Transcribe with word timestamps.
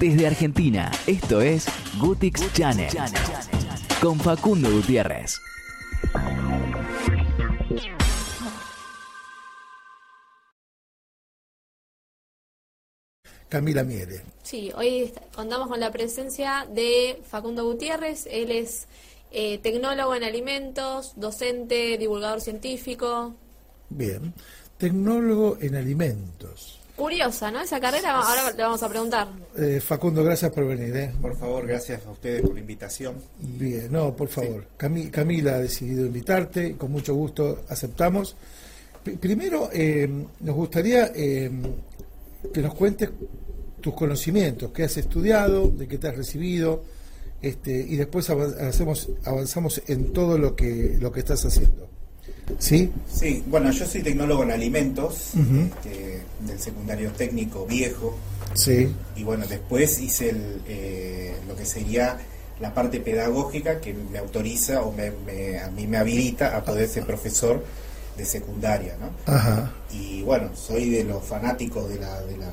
Desde 0.00 0.26
Argentina, 0.26 0.90
esto 1.06 1.42
es 1.42 1.66
Gutix 1.98 2.50
Channel. 2.54 2.88
Con 4.00 4.18
Facundo 4.18 4.70
Gutiérrez. 4.70 5.38
Camila 13.50 13.84
Miele. 13.84 14.22
Sí, 14.42 14.72
hoy 14.74 15.12
contamos 15.34 15.68
con 15.68 15.78
la 15.80 15.92
presencia 15.92 16.66
de 16.72 17.20
Facundo 17.28 17.66
Gutiérrez. 17.66 18.26
Él 18.30 18.52
es 18.52 18.86
eh, 19.30 19.58
tecnólogo 19.58 20.14
en 20.14 20.24
alimentos, 20.24 21.12
docente, 21.16 21.98
divulgador 21.98 22.40
científico. 22.40 23.34
Bien, 23.90 24.32
tecnólogo 24.78 25.58
en 25.60 25.76
alimentos. 25.76 26.79
Curiosa, 27.00 27.50
¿no? 27.50 27.62
Esa 27.62 27.80
carrera, 27.80 28.20
ahora 28.20 28.52
le 28.54 28.62
vamos 28.62 28.82
a 28.82 28.88
preguntar. 28.90 29.28
Eh, 29.56 29.80
Facundo, 29.80 30.22
gracias 30.22 30.52
por 30.52 30.66
venir. 30.66 30.94
¿eh? 30.94 31.10
Por 31.18 31.34
favor, 31.34 31.66
gracias 31.66 32.04
a 32.04 32.10
ustedes 32.10 32.42
por 32.42 32.52
la 32.52 32.60
invitación. 32.60 33.14
Bien, 33.38 33.90
no, 33.90 34.14
por 34.14 34.28
favor. 34.28 34.66
Camila 34.76 35.54
ha 35.54 35.60
decidido 35.60 36.04
invitarte, 36.04 36.66
y 36.68 36.74
con 36.74 36.92
mucho 36.92 37.14
gusto 37.14 37.64
aceptamos. 37.70 38.36
primero, 39.18 39.70
eh, 39.72 40.10
nos 40.40 40.54
gustaría 40.54 41.10
que 41.10 41.50
nos 42.56 42.74
cuentes 42.74 43.08
tus 43.80 43.94
conocimientos, 43.94 44.70
qué 44.70 44.84
has 44.84 44.98
estudiado, 44.98 45.68
de 45.68 45.88
qué 45.88 45.96
te 45.96 46.08
has 46.08 46.16
recibido, 46.18 46.84
este, 47.40 47.72
y 47.80 47.96
después 47.96 48.28
hacemos, 48.28 49.08
avanzamos 49.24 49.80
en 49.86 50.12
todo 50.12 50.36
lo 50.36 50.54
que, 50.54 50.98
lo 51.00 51.10
que 51.10 51.20
estás 51.20 51.46
haciendo. 51.46 51.88
¿Sí? 52.58 52.90
Sí, 53.10 53.42
bueno, 53.46 53.70
yo 53.70 53.86
soy 53.86 54.02
tecnólogo 54.02 54.42
en 54.42 54.50
alimentos, 54.50 55.32
este, 55.34 56.19
del 56.46 56.58
secundario 56.58 57.12
técnico 57.12 57.66
viejo. 57.66 58.16
Sí. 58.54 58.94
Y 59.16 59.24
bueno, 59.24 59.46
después 59.46 60.00
hice 60.00 60.30
el, 60.30 60.62
eh, 60.66 61.34
lo 61.46 61.56
que 61.56 61.64
sería 61.64 62.18
la 62.60 62.74
parte 62.74 63.00
pedagógica 63.00 63.80
que 63.80 63.94
me 63.94 64.18
autoriza 64.18 64.82
o 64.82 64.92
me, 64.92 65.58
a 65.58 65.70
mí 65.70 65.86
me 65.86 65.96
habilita 65.96 66.56
a 66.56 66.64
poder 66.64 66.88
ser 66.88 67.06
profesor 67.06 67.64
de 68.16 68.24
secundaria, 68.24 68.96
¿no? 69.00 69.32
Ajá. 69.32 69.72
Y 69.90 70.22
bueno, 70.22 70.50
soy 70.54 70.90
de 70.90 71.04
los 71.04 71.24
fanáticos 71.24 71.88
de 71.88 71.98
la, 71.98 72.20
de 72.22 72.36
la, 72.36 72.52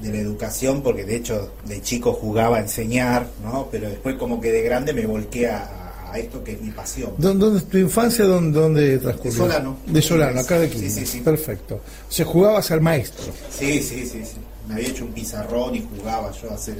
de 0.00 0.12
la 0.12 0.18
educación 0.18 0.82
porque 0.82 1.04
de 1.04 1.16
hecho 1.16 1.52
de 1.64 1.80
chico 1.80 2.12
jugaba 2.12 2.58
a 2.58 2.60
enseñar, 2.60 3.28
¿no? 3.42 3.68
Pero 3.70 3.88
después 3.88 4.16
como 4.16 4.40
que 4.40 4.52
de 4.52 4.62
grande 4.62 4.92
me 4.92 5.06
volqué 5.06 5.48
a, 5.48 5.87
a 6.10 6.18
esto 6.18 6.42
que 6.42 6.52
es 6.52 6.60
mi 6.60 6.70
pasión. 6.70 7.12
¿Dónde, 7.18 7.60
tu 7.62 7.78
infancia 7.78 8.24
dónde, 8.24 8.58
dónde 8.58 8.98
transcurrió? 8.98 9.32
De 9.32 9.38
Solano. 9.38 9.76
De 9.86 10.02
Solano, 10.02 10.40
acá 10.40 10.58
de 10.58 10.66
aquí. 10.66 10.78
Sí, 10.78 10.90
sí, 10.90 11.06
sí. 11.06 11.20
Perfecto. 11.20 11.76
O 11.76 12.12
sea, 12.12 12.24
jugabas 12.24 12.70
al 12.70 12.80
maestro. 12.80 13.24
Sí, 13.50 13.82
sí, 13.82 14.06
sí, 14.06 14.24
sí. 14.24 14.38
Me 14.66 14.74
había 14.74 14.88
hecho 14.88 15.04
un 15.04 15.12
pizarrón 15.12 15.74
y 15.74 15.86
jugaba 15.96 16.32
yo 16.32 16.50
a 16.50 16.58
ser 16.58 16.78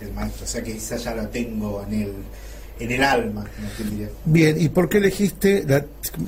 el, 0.00 0.12
maestro. 0.12 0.44
O 0.44 0.48
sea 0.48 0.62
que 0.62 0.74
quizás 0.74 1.02
ya 1.04 1.14
lo 1.14 1.28
tengo 1.28 1.84
en 1.88 2.02
el, 2.02 2.12
en 2.78 2.90
el 2.90 3.02
alma. 3.02 3.44
Bien, 4.24 4.60
¿y 4.60 4.68
por 4.68 4.88
qué 4.88 4.98
elegiste 4.98 5.64
la 5.66 5.84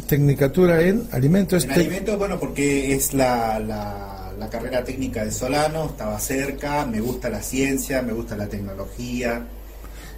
tecnicatura 0.06 0.82
en 0.82 1.08
alimentos? 1.12 1.64
En 1.64 1.72
alimentos, 1.72 2.18
bueno, 2.18 2.38
porque 2.38 2.94
es 2.94 3.14
la, 3.14 3.58
la, 3.60 4.32
la 4.38 4.50
carrera 4.50 4.82
técnica 4.82 5.24
de 5.24 5.30
Solano, 5.30 5.86
estaba 5.86 6.18
cerca, 6.18 6.84
me 6.86 7.00
gusta 7.00 7.28
la 7.28 7.42
ciencia, 7.42 8.02
me 8.02 8.12
gusta 8.12 8.36
la 8.36 8.48
tecnología, 8.48 9.46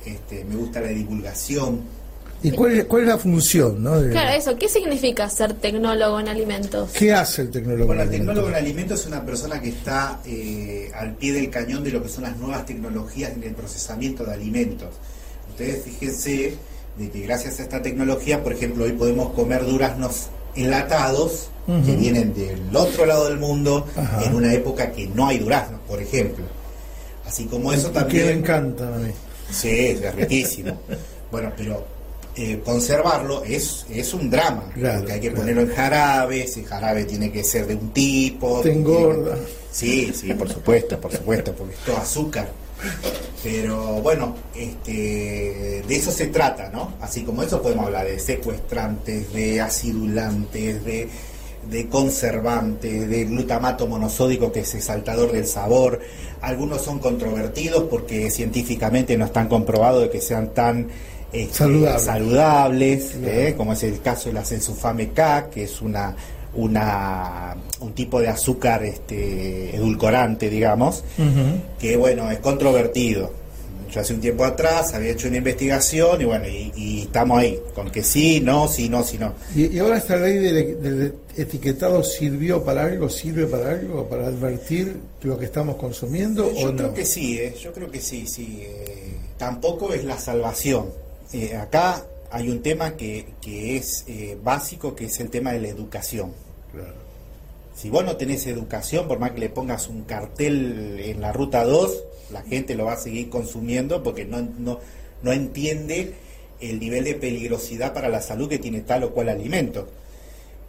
este, 0.06 0.44
me 0.44 0.56
gusta 0.56 0.80
la 0.80 0.88
divulgación 0.88 2.01
¿Y 2.42 2.50
cuál 2.50 2.72
es, 2.72 2.84
cuál 2.86 3.02
es 3.02 3.08
la 3.08 3.18
función? 3.18 3.82
¿no? 3.82 4.00
Claro, 4.10 4.36
eso. 4.36 4.56
¿Qué 4.56 4.68
significa 4.68 5.28
ser 5.28 5.54
tecnólogo 5.54 6.20
en 6.20 6.28
alimentos? 6.28 6.90
¿Qué 6.90 7.12
hace 7.12 7.42
el 7.42 7.50
tecnólogo 7.50 7.86
bueno, 7.86 8.02
en 8.02 8.08
alimentos? 8.08 8.28
el 8.30 8.34
tecnólogo 8.34 8.58
en 8.58 8.64
alimentos 8.64 9.00
es 9.00 9.06
una 9.06 9.24
persona 9.24 9.60
que 9.60 9.68
está 9.68 10.20
eh, 10.26 10.90
al 10.94 11.14
pie 11.14 11.32
del 11.32 11.50
cañón 11.50 11.84
de 11.84 11.90
lo 11.90 12.02
que 12.02 12.08
son 12.08 12.24
las 12.24 12.36
nuevas 12.36 12.66
tecnologías 12.66 13.32
en 13.32 13.42
el 13.44 13.54
procesamiento 13.54 14.24
de 14.24 14.32
alimentos. 14.32 14.90
Ustedes 15.50 15.84
fíjense 15.84 16.56
de 16.98 17.10
que 17.10 17.20
gracias 17.20 17.60
a 17.60 17.62
esta 17.62 17.82
tecnología, 17.82 18.42
por 18.42 18.52
ejemplo, 18.52 18.84
hoy 18.84 18.92
podemos 18.92 19.32
comer 19.32 19.64
duraznos 19.64 20.28
enlatados 20.54 21.48
que 21.66 21.96
vienen 21.96 22.34
del 22.34 22.74
otro 22.74 23.06
lado 23.06 23.28
del 23.28 23.38
mundo 23.38 23.86
en 24.24 24.34
una 24.34 24.52
época 24.52 24.90
que 24.92 25.06
no 25.06 25.28
hay 25.28 25.38
duraznos, 25.38 25.80
por 25.86 26.02
ejemplo. 26.02 26.44
Así 27.24 27.44
como 27.46 27.72
eso 27.72 27.90
también... 27.90 28.26
Que 28.26 28.32
me 28.32 28.38
encanta 28.40 28.88
a 28.88 28.98
mí. 28.98 29.10
Sí, 29.50 29.68
es 29.68 30.14
riquísimo. 30.14 30.76
bueno, 31.30 31.52
pero 31.56 31.86
eh, 32.34 32.62
conservarlo 32.64 33.44
es, 33.44 33.86
es 33.90 34.14
un 34.14 34.30
drama, 34.30 34.64
porque 34.72 35.12
hay 35.12 35.20
que 35.20 35.30
ponerlo 35.30 35.62
en 35.62 35.68
jarabe, 35.68 36.44
ese 36.44 36.64
jarabe 36.64 37.04
tiene 37.04 37.30
que 37.30 37.44
ser 37.44 37.66
de 37.66 37.74
un 37.74 37.90
tipo. 37.90 38.60
Te 38.62 38.72
engorda. 38.72 39.36
Sí, 39.70 40.12
sí, 40.14 40.32
por 40.34 40.48
supuesto, 40.48 41.00
por 41.00 41.12
supuesto, 41.12 41.54
porque 41.54 41.74
es 41.74 41.80
todo 41.80 41.96
azúcar. 41.96 42.48
Pero 43.42 44.00
bueno, 44.02 44.34
este, 44.54 45.82
de 45.86 45.96
eso 45.96 46.10
se 46.10 46.28
trata, 46.28 46.70
¿no? 46.70 46.94
Así 47.00 47.22
como 47.22 47.42
eso 47.42 47.60
podemos 47.60 47.86
hablar 47.86 48.06
de 48.06 48.18
secuestrantes, 48.18 49.32
de 49.32 49.60
acidulantes, 49.60 50.84
de, 50.84 51.08
de 51.68 51.88
conservantes, 51.88 53.08
de 53.08 53.24
glutamato 53.24 53.86
monosódico 53.86 54.52
que 54.52 54.60
es 54.60 54.74
exaltador 54.74 55.32
del 55.32 55.46
sabor. 55.46 56.00
Algunos 56.40 56.82
son 56.82 56.98
controvertidos 56.98 57.84
porque 57.84 58.30
científicamente 58.30 59.16
no 59.16 59.26
están 59.26 59.48
comprobados 59.48 60.02
de 60.02 60.10
que 60.10 60.20
sean 60.20 60.54
tan 60.54 60.88
este, 61.32 61.98
saludables, 61.98 63.14
¿eh? 63.24 63.54
como 63.56 63.72
es 63.72 63.82
el 63.84 64.00
caso 64.00 64.28
de 64.28 64.34
la 64.34 64.44
sensufame 64.44 65.10
K, 65.10 65.48
que 65.50 65.64
es 65.64 65.80
una, 65.80 66.14
una 66.54 67.56
un 67.80 67.92
tipo 67.94 68.20
de 68.20 68.28
azúcar 68.28 68.84
este, 68.84 69.74
edulcorante, 69.74 70.50
digamos, 70.50 71.04
que 71.78 71.96
bueno, 71.96 72.30
es 72.30 72.38
controvertido. 72.38 73.40
Yo 73.90 74.00
hace 74.00 74.14
un 74.14 74.20
tiempo 74.20 74.44
atrás 74.44 74.94
había 74.94 75.10
hecho 75.10 75.28
una 75.28 75.36
investigación 75.36 76.22
y 76.22 76.24
bueno, 76.24 76.46
y, 76.48 77.02
estamos 77.02 77.38
ahí, 77.38 77.58
con 77.74 77.90
que 77.90 78.02
sí, 78.02 78.40
no, 78.40 78.66
sí, 78.66 78.88
no, 78.88 79.02
sí, 79.02 79.18
no. 79.18 79.34
¿Y, 79.54 79.78
ahora 79.78 79.98
esta 79.98 80.16
ley 80.16 80.38
del, 80.38 81.14
etiquetado 81.36 82.02
sirvió 82.02 82.62
para 82.62 82.84
algo, 82.84 83.08
sirve 83.10 83.46
para 83.46 83.70
algo, 83.70 84.08
para 84.08 84.26
advertir 84.26 84.96
lo 85.22 85.38
que 85.38 85.46
estamos 85.46 85.76
consumiendo 85.76 86.52
yo 86.54 86.68
o 86.68 86.76
creo 86.76 86.94
que 86.94 87.04
sí, 87.04 87.38
¿eh? 87.38 87.54
yo 87.62 87.72
creo 87.72 87.90
que 87.90 88.00
sí, 88.00 88.26
sí. 88.26 88.62
Eh, 88.62 89.16
tampoco 89.38 89.92
es 89.92 90.04
la 90.04 90.18
salvación 90.18 91.01
eh, 91.32 91.56
acá 91.56 92.04
hay 92.30 92.48
un 92.48 92.62
tema 92.62 92.96
que, 92.96 93.26
es 93.44 94.04
eh, 94.06 94.38
básico, 94.42 94.94
que 94.94 95.06
es 95.06 95.20
el 95.20 95.30
tema 95.30 95.52
de 95.52 95.60
la 95.60 95.68
educación. 95.68 96.32
Si 97.74 97.90
vos 97.90 98.04
no 98.04 98.16
tenés 98.16 98.46
educación, 98.46 99.08
por 99.08 99.18
más 99.18 99.32
que 99.32 99.40
le 99.40 99.48
pongas 99.48 99.88
un 99.88 100.04
cartel 100.04 101.00
en 101.00 101.20
la 101.20 101.32
ruta 101.32 101.64
2, 101.64 102.04
la 102.30 102.42
gente 102.42 102.74
lo 102.74 102.86
va 102.86 102.94
a 102.94 102.96
seguir 102.96 103.28
consumiendo 103.28 104.02
porque 104.02 104.24
no, 104.24 104.40
no, 104.40 104.78
no 105.22 105.32
entiende 105.32 106.14
el 106.60 106.78
nivel 106.78 107.04
de 107.04 107.14
peligrosidad 107.14 107.92
para 107.92 108.08
la 108.08 108.22
salud 108.22 108.48
que 108.48 108.58
tiene 108.58 108.80
tal 108.80 109.04
o 109.04 109.12
cual 109.12 109.28
alimento. 109.28 109.88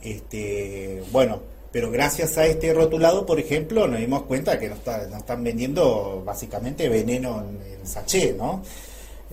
Este, 0.02 1.04
bueno, 1.12 1.42
pero 1.72 1.92
gracias 1.92 2.38
a 2.38 2.46
este 2.46 2.74
rotulado, 2.74 3.26
por 3.26 3.40
ejemplo, 3.40 3.88
nos 3.88 4.00
dimos 4.00 4.24
cuenta 4.24 4.60
que 4.60 4.70
nos, 4.70 4.80
están 4.80 5.44
vendiendo 5.44 6.24
básicamente 6.26 6.90
veneno 6.90 7.42
en, 7.42 7.80
en 7.80 7.88
sachet, 7.88 8.36
¿no? 8.38 8.64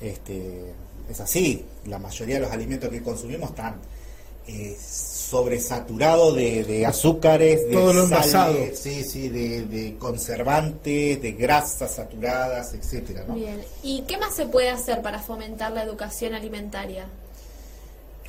Este, 0.00 0.72
es 1.10 1.20
así, 1.20 1.64
la 1.86 1.98
mayoría 1.98 2.36
de 2.36 2.42
los 2.42 2.50
alimentos 2.50 2.88
que 2.90 3.02
consumimos 3.02 3.50
están 3.50 3.76
eh, 4.46 4.76
sobresaturados 4.80 6.34
de, 6.34 6.84
azúcares, 6.86 7.66
de 7.66 7.72
Todo 7.72 8.08
sales, 8.08 8.78
sí, 8.78 9.04
sí, 9.04 9.28
de, 9.28 9.96
conservantes, 9.98 11.22
de 11.22 11.32
grasas 11.32 11.94
saturadas, 11.94 12.74
etcétera. 12.74 13.24
Bien, 13.28 13.62
¿y 13.82 14.02
qué 14.02 14.18
más 14.18 14.34
se 14.34 14.46
puede 14.46 14.70
hacer 14.70 15.02
para 15.02 15.20
fomentar 15.20 15.72
la 15.72 15.84
educación 15.84 16.34
alimentaria? 16.34 17.06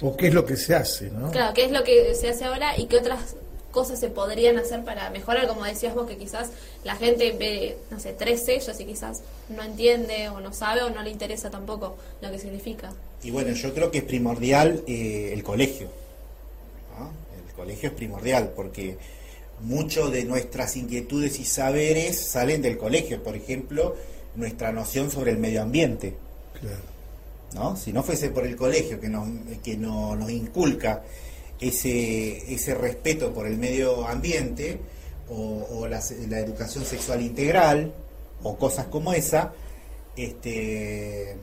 ¿O 0.01 0.15
qué 0.15 0.27
es 0.27 0.33
lo 0.33 0.45
que 0.45 0.57
se 0.57 0.75
hace, 0.75 1.09
no? 1.09 1.31
Claro, 1.31 1.53
¿qué 1.53 1.65
es 1.65 1.71
lo 1.71 1.83
que 1.83 2.13
se 2.13 2.29
hace 2.29 2.45
ahora 2.45 2.77
y 2.77 2.85
qué 2.85 2.97
otras 2.97 3.35
cosas 3.71 3.99
se 3.99 4.09
podrían 4.09 4.57
hacer 4.57 4.83
para 4.83 5.09
mejorar, 5.09 5.47
como 5.47 5.63
decías 5.63 5.95
vos, 5.95 6.07
que 6.07 6.17
quizás 6.17 6.51
la 6.83 6.95
gente 6.95 7.31
ve, 7.31 7.77
no 7.89 7.99
sé, 7.99 8.13
tres 8.13 8.43
sellos 8.43 8.79
y 8.79 8.85
quizás 8.85 9.21
no 9.49 9.63
entiende 9.63 10.29
o 10.29 10.39
no 10.39 10.53
sabe 10.53 10.83
o 10.83 10.89
no 10.89 11.01
le 11.01 11.09
interesa 11.09 11.49
tampoco 11.49 11.95
lo 12.21 12.31
que 12.31 12.39
significa. 12.39 12.93
Y 13.23 13.31
bueno, 13.31 13.51
yo 13.51 13.73
creo 13.73 13.91
que 13.91 13.99
es 13.99 14.03
primordial 14.03 14.83
eh, 14.87 15.31
el 15.33 15.43
colegio. 15.43 15.87
El 17.47 17.55
colegio 17.55 17.89
es 17.89 17.95
primordial 17.95 18.53
porque 18.55 18.97
muchas 19.59 20.11
de 20.11 20.23
nuestras 20.25 20.75
inquietudes 20.75 21.39
y 21.39 21.45
saberes 21.45 22.19
salen 22.19 22.61
del 22.61 22.77
colegio. 22.77 23.23
Por 23.23 23.35
ejemplo, 23.35 23.95
nuestra 24.35 24.71
noción 24.71 25.11
sobre 25.11 25.31
el 25.31 25.37
medio 25.37 25.61
ambiente. 25.61 26.15
¿no? 27.53 27.75
Si 27.75 27.91
no 27.93 28.01
fuese 28.03 28.29
por 28.29 28.45
el 28.45 28.55
colegio 28.55 28.99
que 28.99 29.09
nos, 29.09 29.27
que 29.63 29.77
nos 29.77 30.29
inculca 30.31 31.03
ese, 31.61 32.53
ese 32.53 32.73
respeto 32.73 33.33
por 33.33 33.47
el 33.47 33.57
medio 33.57 34.07
ambiente 34.07 34.79
o, 35.29 35.87
la, 35.87 36.01
educación 36.39 36.83
sexual 36.83 37.21
integral 37.21 37.93
o 38.43 38.57
cosas 38.57 38.87
como 38.87 39.13
esa, 39.13 39.53
este, 40.17 41.37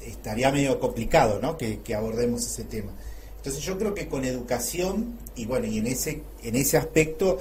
estaría 0.00 0.50
medio 0.50 0.80
complicado 0.80 1.38
¿no? 1.40 1.56
que, 1.56 1.94
abordemos 1.94 2.44
ese 2.44 2.64
tema. 2.64 2.90
Entonces 3.36 3.62
yo 3.62 3.78
creo 3.78 3.94
que 3.94 4.08
con 4.08 4.24
educación 4.24 5.18
y 5.36 5.46
bueno, 5.46 5.66
y 5.66 5.78
en 5.78 5.86
ese, 5.86 6.22
en 6.42 6.56
ese 6.56 6.76
aspecto 6.76 7.38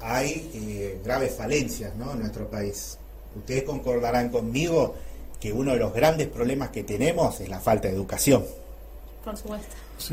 hay 0.00 0.50
eh, 0.54 1.00
graves 1.04 1.34
falencias 1.34 1.94
¿no? 1.96 2.12
en 2.12 2.20
nuestro 2.20 2.48
país. 2.48 2.96
ustedes 3.36 3.64
concordarán 3.64 4.30
conmigo 4.30 4.94
que 5.38 5.52
uno 5.52 5.72
de 5.72 5.78
los 5.78 5.92
grandes 5.92 6.28
problemas 6.28 6.70
que 6.70 6.82
tenemos 6.82 7.40
es 7.40 7.48
la 7.48 7.60
falta 7.60 7.88
de 7.88 7.94
educación. 7.94 8.44
Por 9.26 9.36
supuesto. 9.36 9.66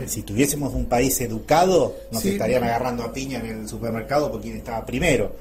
Si 0.07 0.23
tuviésemos 0.23 0.73
un 0.73 0.87
país 0.87 1.21
educado, 1.21 1.95
nos 2.11 2.23
Sí. 2.23 2.29
estarían 2.29 2.63
agarrando 2.63 3.03
a 3.03 3.13
piña 3.13 3.39
en 3.39 3.45
el 3.61 3.67
supermercado 3.69 4.31
por 4.31 4.41
quién 4.41 4.57
estaba 4.57 4.83
primero, 4.85 5.31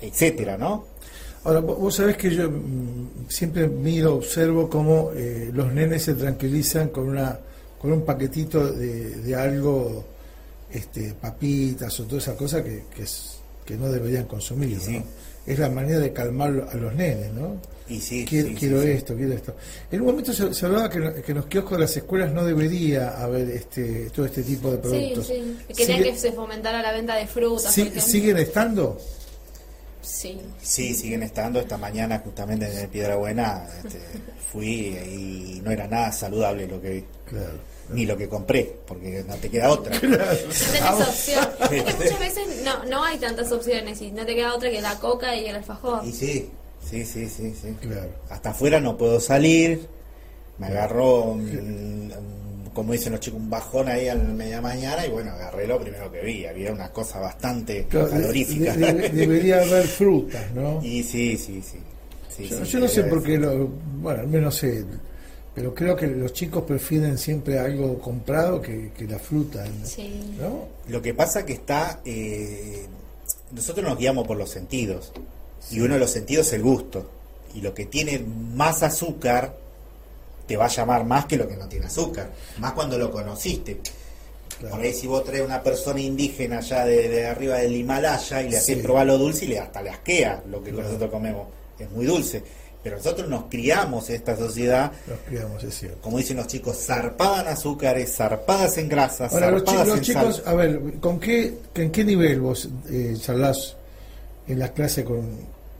etcétera, 0.00 0.56
¿no? 0.56 0.86
Ahora, 1.44 1.60
vo- 1.60 1.76
vos 1.76 1.94
sabés 1.94 2.16
que 2.16 2.34
yo 2.34 2.50
mm, 2.50 3.28
siempre 3.28 3.68
miro, 3.68 4.14
observo 4.16 4.70
cómo 4.70 5.10
eh, 5.14 5.50
los 5.52 5.70
nenes 5.72 6.02
se 6.04 6.14
tranquilizan 6.14 6.88
con 6.88 7.08
una 7.10 7.38
con 7.78 7.92
un 7.92 8.02
paquetito 8.06 8.72
de, 8.72 9.10
de 9.16 9.34
algo, 9.36 10.02
este, 10.72 11.12
papitas 11.12 12.00
o 12.00 12.04
toda 12.04 12.16
esa 12.22 12.34
cosa 12.34 12.64
que, 12.64 12.84
que, 12.96 13.02
es- 13.02 13.36
que 13.66 13.76
no 13.76 13.90
deberían 13.90 14.24
consumir. 14.24 14.80
Sí. 14.80 14.98
¿no? 14.98 15.04
Es 15.46 15.58
la 15.58 15.68
manera 15.68 15.98
de 15.98 16.12
calmar 16.12 16.68
a 16.72 16.74
los 16.76 16.94
nenes, 16.94 17.32
¿no? 17.32 17.56
Y 17.86 18.00
sí, 18.00 18.24
quiero 18.24 18.48
sí, 18.48 18.54
quiero 18.54 18.80
sí, 18.80 18.86
sí. 18.86 18.92
esto, 18.92 19.14
quiero 19.14 19.32
esto. 19.34 19.54
En 19.92 20.00
un 20.00 20.06
momento 20.06 20.32
se, 20.32 20.54
se 20.54 20.64
hablaba 20.66 20.88
que, 20.88 20.98
en- 20.98 21.22
que 21.22 21.32
en 21.32 21.36
los 21.38 21.46
kioscos 21.46 21.72
de 21.72 21.78
las 21.84 21.94
escuelas 21.96 22.32
no 22.32 22.42
debería 22.44 23.22
haber 23.22 23.50
este 23.50 24.08
todo 24.10 24.24
este 24.24 24.42
tipo 24.42 24.70
de 24.70 24.76
Sí, 24.76 24.82
productos. 24.82 25.26
sí. 25.26 25.56
Querían 25.76 25.98
Sigue- 25.98 26.12
que 26.12 26.18
se 26.18 26.32
fomentara 26.32 26.80
la 26.80 26.92
venta 26.92 27.14
de 27.14 27.26
frutas, 27.26 27.72
sí-. 27.74 27.92
¿Siguen 28.00 28.38
estando? 28.38 28.98
Sí. 30.00 30.40
Sí, 30.62 30.94
siguen 30.94 31.22
estando. 31.24 31.60
Esta 31.60 31.76
mañana 31.78 32.18
justamente 32.24 32.66
en 32.80 32.88
Piedra 32.88 33.16
Buena 33.16 33.66
este, 33.84 33.98
fui 34.50 34.96
y 34.96 35.60
no 35.64 35.70
era 35.70 35.86
nada 35.86 36.10
saludable 36.12 36.66
lo 36.66 36.80
que 36.80 36.90
vi. 36.90 37.04
Claro. 37.28 37.73
Ni 37.90 38.06
lo 38.06 38.16
que 38.16 38.28
compré, 38.28 38.76
porque 38.86 39.22
no 39.28 39.34
te 39.36 39.50
queda 39.50 39.70
otra. 39.70 39.94
No 39.94 40.00
tenés 40.00 40.22
opción. 41.08 41.48
Es 41.60 41.68
que 41.68 41.82
muchas 42.04 42.18
veces 42.18 42.62
no, 42.64 42.84
no 42.84 43.04
hay 43.04 43.18
tantas 43.18 43.52
opciones 43.52 44.00
y 44.00 44.10
no 44.10 44.24
te 44.24 44.34
queda 44.34 44.54
otra 44.54 44.70
que 44.70 44.80
la 44.80 44.98
coca 44.98 45.36
y 45.36 45.46
el 45.46 45.56
alfajor. 45.56 46.04
Y 46.04 46.12
sí, 46.12 46.48
sí, 46.88 47.04
sí, 47.04 47.28
sí, 47.28 47.54
sí. 47.60 47.74
Claro. 47.80 48.08
Hasta 48.30 48.50
afuera 48.50 48.80
no 48.80 48.96
puedo 48.96 49.20
salir. 49.20 49.86
Me 50.58 50.68
agarró, 50.68 51.36
como 52.72 52.92
dicen 52.92 53.12
los 53.12 53.20
chicos, 53.20 53.38
un 53.40 53.50
bajón 53.50 53.88
ahí 53.88 54.08
a 54.08 54.14
la 54.14 54.24
media 54.24 54.60
mañana 54.60 55.06
y 55.06 55.10
bueno, 55.10 55.30
agarré 55.32 55.66
lo 55.66 55.78
primero 55.80 56.10
que 56.10 56.20
vi. 56.22 56.46
Había 56.46 56.72
una 56.72 56.90
cosa 56.90 57.20
bastante 57.20 57.84
Claro, 57.88 58.10
calorífica. 58.10 58.74
de- 58.76 58.92
de- 58.94 59.08
debería 59.10 59.62
haber 59.62 59.86
frutas, 59.86 60.50
¿no? 60.52 60.80
y 60.82 61.02
sí, 61.02 61.36
sí, 61.36 61.62
sí. 61.62 61.78
Sí, 62.34 62.48
yo, 62.48 62.64
sí, 62.64 62.72
yo 62.72 62.80
no 62.80 62.88
sé 62.88 63.04
por 63.04 63.22
qué, 63.22 63.38
lo, 63.38 63.68
bueno, 64.00 64.20
al 64.22 64.26
menos 64.26 64.56
sé, 64.56 64.84
pero 65.54 65.74
creo 65.74 65.94
que 65.96 66.06
los 66.08 66.32
chicos 66.32 66.64
prefieren 66.64 67.16
siempre 67.18 67.58
algo 67.58 67.98
comprado 68.00 68.60
que, 68.60 68.90
que 68.96 69.04
la 69.06 69.18
fruta, 69.18 69.64
¿no? 69.64 69.86
Sí. 69.86 70.34
¿no? 70.40 70.66
Lo 70.88 71.00
que 71.00 71.14
pasa 71.14 71.46
que 71.46 71.52
está, 71.52 72.00
eh, 72.04 72.86
nosotros 73.52 73.86
nos 73.88 73.98
guiamos 73.98 74.26
por 74.26 74.36
los 74.36 74.50
sentidos 74.50 75.12
y 75.70 75.80
uno 75.80 75.94
de 75.94 76.00
los 76.00 76.10
sentidos 76.10 76.48
es 76.48 76.52
el 76.54 76.62
gusto 76.62 77.08
y 77.54 77.60
lo 77.60 77.72
que 77.72 77.86
tiene 77.86 78.18
más 78.54 78.82
azúcar 78.82 79.56
te 80.46 80.56
va 80.56 80.66
a 80.66 80.68
llamar 80.68 81.04
más 81.06 81.24
que 81.26 81.36
lo 81.36 81.48
que 81.48 81.56
no 81.56 81.68
tiene 81.68 81.86
azúcar, 81.86 82.30
más 82.58 82.72
cuando 82.72 82.98
lo 82.98 83.10
conociste. 83.10 83.78
Claro. 84.58 84.76
Por 84.76 84.84
ahí 84.84 84.92
si 84.92 85.06
vos 85.06 85.24
traes 85.24 85.42
una 85.44 85.62
persona 85.62 86.00
indígena 86.00 86.58
allá 86.58 86.84
de, 86.84 87.08
de 87.08 87.26
arriba 87.26 87.56
del 87.58 87.74
Himalaya 87.76 88.42
y 88.42 88.50
le 88.50 88.56
haces 88.58 88.76
Sí. 88.76 88.82
probar 88.82 89.06
lo 89.06 89.18
dulce 89.18 89.44
y 89.46 89.48
le 89.48 89.58
hasta 89.58 89.82
le 89.82 89.90
asquea 89.90 90.42
lo 90.50 90.62
que 90.62 90.70
Claro. 90.70 90.86
nosotros 90.88 91.10
comemos, 91.10 91.48
es 91.78 91.90
muy 91.90 92.06
dulce. 92.06 92.42
Pero 92.84 92.98
nosotros 92.98 93.28
nos 93.28 93.46
criamos 93.46 94.08
en 94.10 94.16
esta 94.16 94.36
sociedad, 94.36 94.92
Los 95.08 95.18
criamos, 95.26 95.64
es 95.64 95.74
cierto. 95.76 95.98
como 96.02 96.18
dicen 96.18 96.36
los 96.36 96.46
chicos, 96.46 96.76
zarpada 96.78 97.40
en 97.40 97.48
azúcares, 97.48 98.14
zarpadas 98.14 98.76
en 98.78 98.88
grasas, 98.90 99.32
Ahora, 99.32 99.50
los, 99.50 99.64
chi- 99.64 99.70
zarpadas 99.70 99.88
los 99.88 100.00
chicos, 100.06 100.42
a 100.44 100.52
ver, 100.54 100.80
¿con 101.00 101.18
qué, 101.18 101.54
¿en 101.74 101.90
qué 101.90 102.04
nivel 102.04 102.40
vos 102.40 102.68
eh, 102.90 103.16
charlas 103.20 103.74
en 104.46 104.58
la 104.58 104.72
clase 104.72 105.02
con, 105.02 105.30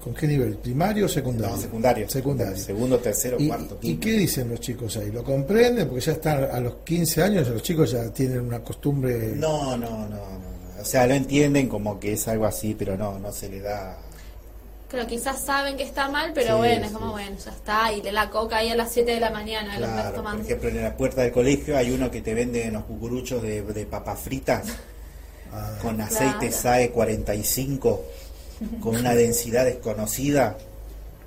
con 0.03 0.15
qué 0.15 0.27
nivel? 0.27 0.57
¿Primario 0.57 1.05
o 1.05 1.09
secundario? 1.09 1.55
No, 1.57 1.61
secundario. 1.63 2.09
Secundario. 2.09 2.57
Segundo, 2.57 2.99
tercero, 2.99 3.37
¿Y, 3.39 3.49
cuarto, 3.49 3.79
¿Y 3.83 3.97
qué 3.97 4.13
dicen 4.13 4.49
los 4.49 4.61
chicos 4.61 4.97
ahí? 4.97 5.13
¿Lo 5.13 5.23
comprenden? 5.23 5.87
Porque 5.87 6.05
ya 6.07 6.13
están 6.13 6.45
a 6.51 6.59
los 6.61 6.77
15 6.85 7.23
años, 7.23 7.47
los 7.49 7.63
chicos 7.63 7.91
ya 7.91 8.09
tienen 8.11 8.41
una 8.41 8.61
costumbre... 8.61 9.33
No, 9.37 9.77
no, 9.77 9.91
no, 9.91 10.09
no, 10.09 10.39
no. 10.39 10.55
O 10.81 10.85
sea, 10.87 11.07
lo 11.07 11.15
entienden 11.15 11.69
como 11.69 11.99
que 12.01 12.13
es 12.15 12.27
algo 12.29 12.47
así, 12.47 12.75
pero 12.79 12.97
no, 12.97 13.19
no 13.19 13.31
se 13.33 13.49
le 13.49 13.61
da. 13.61 13.99
Claro, 14.95 15.09
quizás 15.09 15.41
saben 15.45 15.77
que 15.77 15.83
está 15.83 16.09
mal, 16.09 16.31
pero 16.35 16.49
Sí, 16.55 16.59
bueno, 16.59 16.83
es 16.85 16.89
sí. 16.89 16.95
como, 16.95 17.11
bueno, 17.13 17.37
ya 17.45 17.51
está. 17.51 17.93
Y 17.93 18.01
de 18.01 18.13
la 18.13 18.31
coca 18.31 18.59
ahí 18.59 18.71
a 18.71 18.77
las 18.77 18.93
7 18.93 19.11
de 19.13 19.21
la 19.21 19.31
mañana, 19.31 19.77
Claro, 19.77 20.23
por 20.23 20.41
ejemplo, 20.41 20.69
en 20.69 20.83
la 20.83 20.97
puerta 20.97 21.23
del 21.23 21.33
colegio 21.33 21.77
hay 21.77 21.91
uno 21.91 22.11
que 22.11 22.21
te 22.23 22.33
vende 22.35 22.71
los 22.71 22.85
cucuruchos 22.85 23.43
de, 23.43 23.63
de 23.63 23.87
papas 23.87 24.21
fritas 24.21 24.65
Ah, 25.53 25.79
con 25.83 26.01
aceite 26.01 26.49
Claro. 26.49 26.53
SAE 26.57 26.91
45, 26.91 28.05
con 28.81 28.97
una 28.97 29.15
densidad 29.15 29.65
desconocida, 29.65 30.57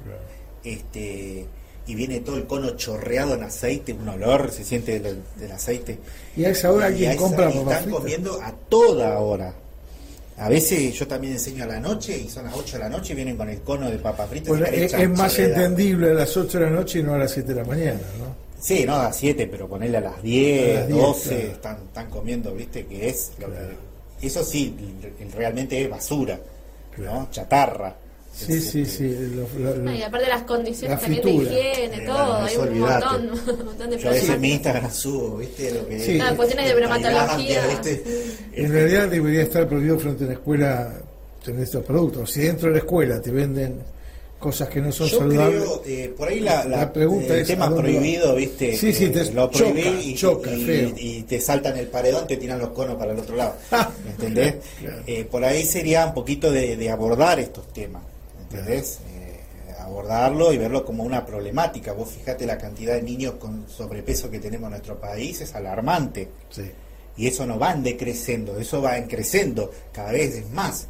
claro. 0.03 0.19
este 0.65 1.45
y 1.87 1.95
viene 1.95 2.19
todo 2.19 2.35
el 2.35 2.45
cono 2.45 2.71
chorreado 2.71 3.35
en 3.35 3.43
aceite, 3.43 3.93
un 3.93 4.09
olor, 4.09 4.51
se 4.51 4.65
siente 4.65 4.99
del, 4.99 5.23
del 5.37 5.51
aceite. 5.53 5.99
Y 6.35 6.43
a 6.43 6.49
esa 6.49 6.71
hora 6.73 6.89
Y 6.89 6.91
alguien 6.91 7.09
a 7.11 7.13
esa- 7.13 7.21
compra 7.21 7.49
y 7.49 7.53
papas 7.53 7.61
están 7.61 7.83
fritas. 7.83 7.99
comiendo 8.01 8.41
a 8.41 8.51
toda 8.67 9.19
hora. 9.19 9.53
A 10.37 10.49
veces 10.49 10.93
yo 10.93 11.07
también 11.07 11.33
enseño 11.33 11.63
a 11.63 11.67
la 11.67 11.79
noche 11.79 12.15
y 12.17 12.29
son 12.29 12.45
las 12.45 12.53
8 12.55 12.73
de 12.77 12.83
la 12.83 12.89
noche 12.89 13.13
y 13.13 13.15
vienen 13.15 13.35
con 13.37 13.49
el 13.49 13.61
cono 13.61 13.89
de 13.89 13.97
papas 13.97 14.29
fritas. 14.29 14.49
Bueno, 14.49 14.65
es, 14.67 14.93
es 14.93 15.09
más 15.09 15.37
entendible 15.39 16.11
a 16.11 16.13
las 16.13 16.37
8 16.37 16.59
de 16.59 16.65
la 16.65 16.71
noche 16.71 16.99
y 16.99 17.03
no 17.03 17.15
a 17.15 17.17
las 17.17 17.31
7 17.31 17.53
de 17.53 17.61
la 17.61 17.67
mañana, 17.67 17.99
¿no? 18.19 18.35
Sí, 18.59 18.85
no 18.85 18.95
a 18.95 19.03
las 19.05 19.17
7, 19.17 19.47
pero 19.51 19.67
ponerle 19.67 19.97
a 19.97 20.01
las 20.01 20.21
10, 20.21 20.77
A 20.77 20.79
las 20.81 20.87
10, 20.89 20.99
12, 21.01 21.29
claro. 21.29 21.47
están, 21.51 21.77
están 21.87 22.09
comiendo, 22.09 22.53
¿viste? 22.53 22.85
Que 22.85 23.09
es. 23.09 23.31
lo 23.39 23.47
que- 23.47 23.53
Claro. 23.53 23.73
eso 24.21 24.43
sí, 24.43 24.75
realmente 25.35 25.81
es 25.83 25.89
basura, 25.89 26.39
Claro. 26.95 27.13
¿no? 27.21 27.27
Chatarra. 27.31 27.95
Sí, 28.37 28.61
sí, 28.61 28.81
este, 28.81 28.85
sí. 28.85 29.31
lo- 29.35 29.47
lo- 29.59 29.75
lo- 29.77 29.83
No, 29.83 29.95
y 29.95 30.01
aparte 30.03 30.27
las 30.27 30.43
condiciones 30.43 30.91
La 30.95 31.01
también 31.01 31.23
de 31.23 31.31
higiene, 31.31 31.97
Eh, 31.97 32.05
todo, 32.05 32.17
bueno, 32.41 32.45
hay 32.45 32.55
un 32.55 32.61
olvidate. 32.67 33.05
montón, 33.05 33.39
un 33.59 33.65
montón 33.65 33.89
de 33.89 33.97
Yo 33.97 34.09
a 34.09 34.11
veces 34.11 34.29
en 34.29 34.41
mi. 34.41 34.51
Instagram 34.51 34.91
subo, 34.91 35.37
¿viste? 35.37 35.71
Lo 35.73 35.87
que 35.87 35.99
Sí. 35.99 36.19
Ah, 36.21 36.33
cuestiones 36.35 36.67
de 36.67 36.75
bromatología. 36.75 37.61
En 38.53 38.71
realidad 38.71 39.07
debería 39.09 39.41
estar 39.41 39.67
prohibido 39.67 39.99
frente 39.99 40.23
a 40.23 40.27
una 40.27 40.33
escuela 40.35 40.93
tener 41.43 41.63
estos 41.63 41.83
productos. 41.83 42.31
Si 42.31 42.41
dentro 42.41 42.67
de 42.67 42.73
la 42.73 42.79
escuela 42.79 43.21
te 43.21 43.31
venden 43.31 43.79
cosas 44.39 44.69
que 44.69 44.79
no 44.81 44.91
son 44.91 45.07
Yo 45.07 45.17
saludables. 45.19 45.61
creo, 45.63 45.83
eh, 45.87 46.13
por 46.15 46.27
ahí 46.27 46.39
la, 46.41 46.63
la- 46.65 46.77
La 46.77 46.93
pregunta 46.93 47.33
el 47.33 47.39
es, 47.41 47.47
tema 47.47 47.73
prohibido, 47.75 48.35
¿viste? 48.35 48.77
Sí, 48.77 48.93
sí, 48.93 49.05
Eh, 49.05 49.09
te 49.09 49.31
lo 49.31 49.49
prohibí 49.49 49.81
choca, 49.81 50.01
y, 50.03 50.13
choca, 50.15 50.51
y- 50.53 51.23
te 51.23 51.39
saltan 51.41 51.75
el 51.77 51.87
paredón, 51.87 52.27
te 52.27 52.37
tiran 52.37 52.59
los 52.59 52.69
conos 52.69 52.97
para 52.97 53.13
el 53.13 53.19
otro 53.19 53.35
lado. 53.35 53.55
¿Entendés? 54.07 54.55
Claro. 54.79 55.01
Eh, 55.07 55.25
por 55.25 55.43
ahí 55.43 55.65
sería 55.65 56.05
un 56.05 56.13
poquito 56.13 56.51
de, 56.51 56.77
de 56.77 56.89
abordar 56.91 57.39
estos 57.39 57.73
temas. 57.73 58.03
¿Entendés? 58.49 58.99
Eh, 59.09 59.73
abordarlo 59.79 60.51
y 60.53 60.57
verlo 60.57 60.83
como 60.85 61.03
una 61.03 61.25
problemática. 61.25 61.93
Vos 61.93 62.09
fijate 62.11 62.45
la 62.45 62.57
cantidad 62.57 62.95
de 62.95 63.01
niños 63.03 63.35
con 63.35 63.67
sobrepeso 63.69 64.29
que 64.31 64.39
tenemos 64.39 64.67
en 64.67 64.71
nuestro 64.71 64.99
país, 64.99 65.41
es 65.41 65.55
alarmante. 65.55 66.29
Sí. 66.49 66.69
Y 67.17 67.27
eso 67.27 67.45
no 67.45 67.57
va 67.57 67.73
en 67.73 67.83
decreciendo, 67.83 68.57
eso 68.59 68.81
va 68.81 68.97
en 68.97 69.07
creciendo, 69.07 69.71
cada 69.91 70.11
vez 70.11 70.35
es 70.35 70.49
más. 70.51 70.87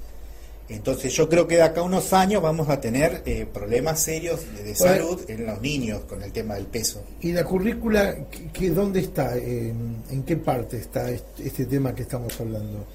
Entonces 0.69 1.13
yo 1.13 1.29
creo 1.29 1.47
que 1.47 1.55
de 1.55 1.61
acá 1.61 1.79
a 1.79 1.83
unos 1.83 2.11
años 2.11 2.41
vamos 2.41 2.67
a 2.67 2.81
tener 2.81 3.23
eh, 3.25 3.45
problemas 3.51 4.01
serios 4.03 4.41
de, 4.61 4.75
salud 4.75 5.21
en 5.29 5.45
los 5.45 5.61
niños 5.61 6.01
con 6.01 6.21
el 6.21 6.33
tema 6.33 6.55
del 6.55 6.65
peso. 6.65 7.01
¿Y 7.21 7.31
la 7.31 7.45
currícula, 7.45 8.27
qué- 8.29 8.49
qué- 8.51 8.69
dónde 8.71 8.99
está? 8.99 9.37
¿En, 9.37 10.03
en 10.09 10.23
qué 10.23 10.35
parte 10.35 10.77
está 10.77 11.09
este, 11.09 11.47
este 11.47 11.65
tema 11.67 11.95
que 11.95 12.01
estamos 12.01 12.37
hablando? 12.41 12.85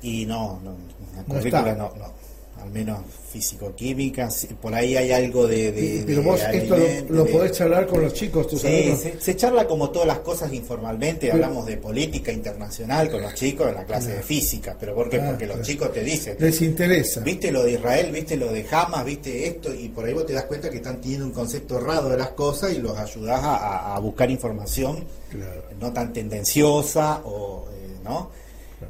Y 0.00 0.24
no, 0.24 0.58
no, 0.64 0.70
la 1.14 1.22
No 1.22 1.34
currícula 1.34 1.70
está. 1.72 1.74
no, 1.74 1.94
no, 1.96 2.12
al 2.60 2.70
menos 2.70 3.00
físico-química, 3.32 4.28
por 4.60 4.74
ahí 4.74 4.96
hay 4.96 5.12
algo 5.12 5.46
de... 5.46 6.02
Pero 6.06 6.20
de 6.22 6.26
vos 6.26 6.40
esto 6.52 6.76
lo, 7.08 7.24
lo 7.24 7.26
podés 7.26 7.52
charlar 7.52 7.86
con 7.86 8.02
los 8.02 8.12
chicos, 8.14 8.46
Sí, 8.50 8.66
alumnos. 8.66 9.00
se, 9.00 9.20
se 9.20 9.36
charla 9.36 9.66
como 9.66 9.90
todas 9.90 10.08
las 10.08 10.20
cosas 10.20 10.52
informalmente, 10.52 11.20
Pero- 11.28 11.34
hablamos 11.34 11.66
de 11.66 11.76
política 11.76 12.32
internacional 12.32 13.10
con 13.10 13.22
los 13.22 13.34
chicos 13.34 13.68
en 13.68 13.74
la 13.74 13.84
clase 13.84 14.14
de 14.14 14.22
física, 14.22 14.76
pero 14.78 14.94
¿por 14.94 15.08
qué? 15.08 15.20
Ah, 15.20 15.28
Porque 15.30 15.46
los 15.46 15.62
chicos 15.62 15.92
te 15.92 16.02
dicen, 16.02 16.36
Les 16.40 16.60
interesa. 16.62 17.20
viste 17.20 17.52
lo 17.52 17.62
de 17.62 17.72
Israel, 17.72 18.10
viste 18.12 18.36
lo 18.36 18.52
de 18.52 18.66
Hamas, 18.70 19.04
viste 19.04 19.46
esto, 19.46 19.72
y 19.74 19.88
por 19.88 20.04
ahí 20.04 20.14
vos 20.14 20.26
te 20.26 20.32
das 20.32 20.44
cuenta 20.44 20.70
que 20.70 20.76
están 20.78 21.00
teniendo 21.00 21.26
un 21.26 21.32
concepto 21.32 21.78
errado 21.78 22.08
de 22.08 22.16
las 22.16 22.30
cosas 22.30 22.72
y 22.72 22.78
los 22.78 22.96
ayudás 22.98 23.40
a, 23.42 23.98
buscar 24.00 24.30
información 24.30 25.04
Claro. 25.30 25.62
no 25.80 25.92
tan 25.92 26.12
tendenciosa 26.12 27.20
o 27.24 27.66
eh, 27.72 27.96
no 28.04 28.30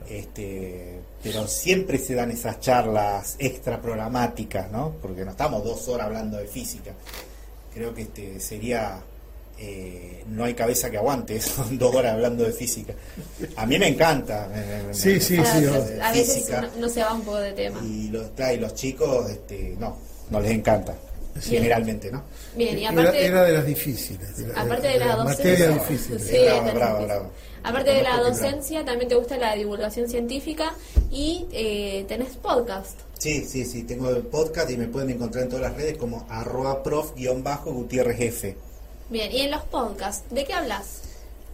este 0.09 1.01
pero 1.33 1.47
siempre 1.49 1.99
se 1.99 2.15
dan 2.15 2.31
esas 2.31 2.61
charlas 2.61 3.37
extra 3.39 3.81
programáticas 3.81 4.71
no 4.71 4.95
porque 5.03 5.25
no 5.25 5.33
estamos 5.33 5.65
dos 5.65 5.89
horas 5.89 6.07
hablando 6.07 6.37
de 6.39 6.47
física 6.47 6.93
creo 7.75 7.93
que 7.95 8.03
este 8.03 8.41
sería 8.41 9.01
eh, 9.59 10.23
no 10.29 10.45
hay 10.45 10.53
cabeza 10.55 10.91
que 10.91 10.99
aguante 10.99 11.41
son 11.41 11.79
dos 11.83 11.95
horas 11.95 12.13
hablando 12.13 12.45
de 12.45 12.53
física 12.53 12.93
a 13.57 13.67
mí 13.67 13.79
me 13.79 13.89
encanta 13.89 14.49
me- 14.49 14.83
me- 14.89 14.95
Sí, 14.95 15.09
me- 15.15 15.21
sí, 15.21 15.37
sí, 15.37 15.43
a 16.01 16.13
veces 16.13 16.35
física. 16.37 16.61
no, 16.61 16.69
no 16.83 16.89
se 16.89 17.01
va 17.03 17.13
un 17.15 17.23
poco 17.23 17.39
de 17.39 17.53
tema. 17.53 17.81
y 17.83 18.09
los, 18.09 18.29
claro, 18.31 18.55
y 18.55 18.59
los 18.59 18.75
chicos 18.75 19.31
este 19.31 19.75
no 19.79 19.97
no 20.31 20.41
les 20.41 20.51
encanta 20.53 20.95
generalmente, 21.41 22.11
¿no? 22.11 22.23
Bien, 22.57 22.79
y 22.79 22.85
Era, 22.87 22.93
aparte, 22.93 23.27
era 23.27 23.43
de 23.45 23.53
las 23.53 23.67
difíciles. 23.67 24.37
de 24.39 24.47
la- 24.49 24.61
aparte 24.63 24.89
de 24.89 24.99
la 24.99 25.07
las 25.07 25.17
docencia. 25.19 25.45
materias 25.69 25.89
difíciles. 25.89 26.23
Sí, 26.23 26.37
Bravo, 26.47 26.73
bravo, 26.75 27.05
bravo. 27.05 27.31
Aparte 27.67 27.91
de 27.91 28.03
la 28.03 28.19
docencia, 28.19 28.85
también 28.85 29.09
te 29.09 29.17
gusta 29.17 29.37
la 29.39 29.55
divulgación 29.57 30.09
científica 30.09 30.73
y 31.11 31.47
eh, 31.51 32.05
tenés 32.07 32.37
podcast. 32.37 33.01
Sí, 33.19 33.45
sí, 33.45 33.65
sí, 33.65 33.83
tengo 33.83 34.09
el 34.09 34.23
podcast 34.23 34.71
y 34.71 34.77
me 34.77 34.87
pueden 34.87 35.11
encontrar 35.11 35.43
en 35.45 35.51
todas 35.51 35.71
las 35.71 35.77
redes 35.77 35.99
como 35.99 36.25
arroba 36.29 36.85
prof-gutiérrez. 36.85 38.55
Bien, 39.11 39.33
y 39.33 39.41
en 39.41 39.51
los 39.51 39.63
podcasts, 39.65 40.33
¿de 40.33 40.45
qué 40.45 40.53
hablas? 40.53 41.01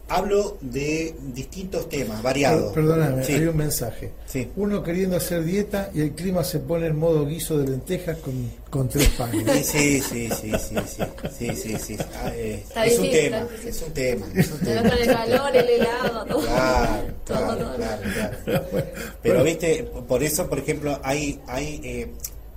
Hablo 0.08 0.58
de 0.60 1.14
distintos 1.32 1.88
temas, 1.88 2.22
variados. 2.22 2.74
Perdóname, 2.74 3.24
Sí. 3.24 3.32
hay 3.32 3.46
un 3.46 3.56
mensaje. 3.56 4.10
Sí. 4.26 4.46
Uno 4.56 4.82
queriendo 4.82 5.16
hacer 5.16 5.42
dieta 5.42 5.90
y 5.94 6.02
el 6.02 6.12
clima 6.12 6.44
se 6.44 6.58
pone 6.58 6.86
en 6.88 6.96
modo 6.98 7.24
guiso 7.24 7.56
de 7.56 7.68
lentejas 7.70 8.18
con, 8.18 8.50
con 8.68 8.88
tres 8.90 9.08
panes. 9.10 9.66
Sí, 9.66 10.02
sí, 10.02 10.28
sí, 10.28 10.50
sí, 10.52 10.76
sí, 10.86 11.02
sí, 11.38 11.56
sí, 11.56 11.76
sí. 11.78 11.96
Ah, 12.22 12.30
eh, 12.34 12.62
Está 12.62 12.84
es 12.84 12.98
un 12.98 13.10
tema, 13.10 13.48
es 13.66 13.82
un 13.82 13.92
tema, 13.94 14.26
es 14.34 14.50
un 14.50 14.58
tema. 14.58 14.82
con 14.90 14.98
el 14.98 15.06
calor, 15.06 15.56
el 15.56 15.68
helado, 15.70 16.26
todo. 16.26 16.40
Claro, 16.42 17.02
todo, 17.24 17.36
claro, 17.38 17.58
todo. 17.58 17.76
claro, 17.76 18.02
claro. 18.44 18.66
Pero 19.22 19.44
viste, 19.44 19.84
por 20.06 20.22
eso, 20.22 20.46
por 20.48 20.58
ejemplo, 20.58 21.00
hay 21.02 21.40
hay 21.46 21.80
eh, 21.84 22.12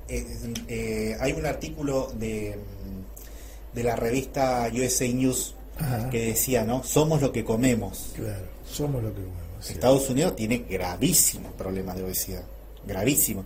eh, 0.10 0.25
eh, 0.68 1.18
hay 1.22 1.32
un 1.32 1.46
artículo 1.46 2.12
de 2.20 2.58
mm, 2.58 3.75
de 3.78 3.84
la 3.84 3.96
revista 3.96 4.70
USA 4.74 5.08
News 5.08 5.54
Ajá. 5.77 6.10
que 6.10 6.27
decía, 6.27 6.63
¿no? 6.63 6.84
Somos 6.84 7.22
lo 7.22 7.32
que 7.32 7.44
comemos. 7.44 8.12
Claro, 8.15 8.46
somos 8.70 9.03
lo 9.03 9.10
que 9.10 9.22
comemos. 9.22 9.41
sí. 9.60 9.74
Estados 9.74 10.10
Unidos 10.10 10.36
tiene 10.36 10.60
gravísimos 10.70 11.51
problemas 11.53 11.96
de 11.98 12.03
obesidad, 12.03 12.44
gravísimo. 12.86 13.44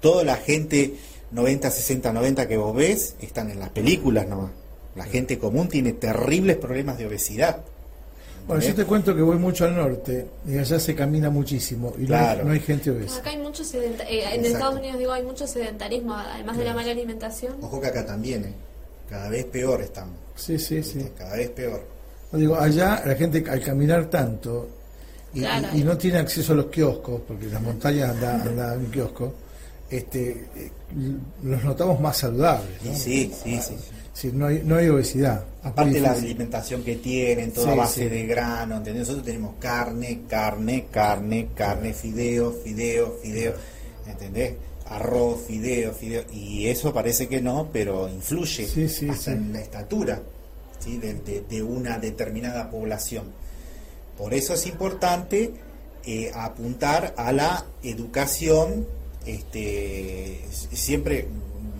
Toda 0.00 0.22
la 0.24 0.36
gente 0.36 0.94
90, 1.32 1.70
60, 1.70 2.12
90 2.12 2.46
que 2.48 2.56
vos 2.56 2.74
ves 2.76 3.16
están 3.20 3.50
en 3.50 3.58
las 3.58 3.70
películas 3.70 4.28
nomás. 4.28 4.50
La 4.94 5.04
gente 5.04 5.38
común 5.38 5.68
tiene 5.68 5.92
terribles 5.94 6.56
problemas 6.58 6.98
de 6.98 7.06
obesidad. 7.06 7.64
Bueno, 8.46 8.62
yo 8.62 8.74
te 8.74 8.84
cuento 8.84 9.16
que 9.16 9.22
voy 9.22 9.38
mucho 9.38 9.64
al 9.64 9.74
norte 9.74 10.26
y 10.46 10.58
allá 10.58 10.78
se 10.78 10.94
camina 10.94 11.30
muchísimo 11.30 11.94
y 11.96 12.02
no 12.02 12.14
hay- 12.14 12.20
Claro. 12.24 12.44
no, 12.44 12.52
hay, 12.52 12.60
gente 12.60 12.90
obesa. 12.90 13.16
Acá 13.20 13.30
hay 13.30 13.38
mucho 13.38 13.64
sedenta- 13.64 14.04
eh, 14.04 14.18
en 14.20 14.26
Exacto. 14.40 14.46
Estados 14.48 14.78
Unidos 14.80 14.98
digo 14.98 15.12
hay 15.12 15.22
mucho 15.22 15.46
sedentarismo, 15.46 16.14
además 16.14 16.58
de 16.58 16.64
la 16.64 16.74
mala 16.74 16.90
alimentación. 16.90 17.54
Ojo 17.62 17.80
que 17.80 17.86
acá 17.86 18.04
también, 18.04 18.44
¿eh? 18.44 18.52
Cada 19.08 19.28
vez 19.28 19.44
peor 19.46 19.82
estamos. 19.82 20.16
Sí, 20.34 20.58
sí, 20.58 20.82
sí. 20.82 21.06
Cada 21.16 21.36
vez 21.36 21.50
peor. 21.50 21.82
No, 22.32 22.38
Digo, 22.38 22.56
allá 22.56 23.02
la 23.06 23.14
gente 23.14 23.44
al 23.48 23.60
caminar 23.60 24.06
tanto 24.10 24.68
y, 25.32 25.40
Claro. 25.40 25.68
y- 25.72 25.80
y 25.80 25.84
no 25.84 25.96
tiene 25.96 26.18
acceso 26.18 26.52
a 26.52 26.56
los 26.56 26.66
kioscos, 26.66 27.20
porque 27.26 27.46
las 27.46 27.62
montañas 27.62 28.10
anda, 28.10 28.42
anda 28.42 28.72
un 28.74 28.86
kiosco, 28.90 29.34
este, 29.90 30.30
eh, 30.56 30.70
los 31.42 31.62
notamos 31.62 32.00
más 32.00 32.16
saludables. 32.16 32.82
¿no? 32.82 32.94
Sí, 32.94 33.32
sí, 33.42 33.60
sí. 33.60 33.74
Sí, 34.12 34.30
no, 34.32 34.46
hay, 34.46 34.62
no 34.64 34.76
hay 34.76 34.88
obesidad. 34.88 35.44
Aparte 35.64 35.90
Muy 35.92 36.00
la 36.00 36.12
alimentación 36.12 36.84
que 36.84 36.96
tienen, 36.96 37.52
toda 37.52 37.72
Sí, 37.72 37.78
base 37.78 38.02
sí. 38.04 38.08
de 38.08 38.26
grano, 38.26 38.76
¿entendés? 38.76 39.00
Nosotros 39.00 39.26
tenemos 39.26 39.54
carne, 39.58 40.20
carne, 40.28 40.86
carne, 40.90 41.48
carne, 41.52 41.92
fideo, 41.92 42.52
fideo, 42.52 43.18
fideo, 43.20 43.54
¿entendés? 44.06 44.54
Arroz, 44.86 45.40
fideo, 45.46 45.92
fideo, 45.92 46.24
y 46.32 46.66
eso 46.66 46.92
parece 46.92 47.26
que 47.28 47.40
no, 47.40 47.70
pero 47.72 48.08
influye 48.08 48.66
Sí, 48.66 48.88
sí, 48.88 49.08
hasta 49.08 49.24
sí. 49.24 49.30
en 49.32 49.52
la 49.52 49.60
estatura 49.60 50.20
¿sí? 50.78 50.98
de, 50.98 51.14
de- 51.14 51.40
de 51.48 51.62
una 51.62 51.98
determinada 51.98 52.70
población. 52.70 53.24
Por 54.18 54.34
eso 54.34 54.54
es 54.54 54.66
importante 54.66 55.52
eh, 56.04 56.30
apuntar 56.34 57.14
a 57.16 57.32
la 57.32 57.64
educación, 57.82 58.86
este, 59.24 60.40
siempre 60.72 61.26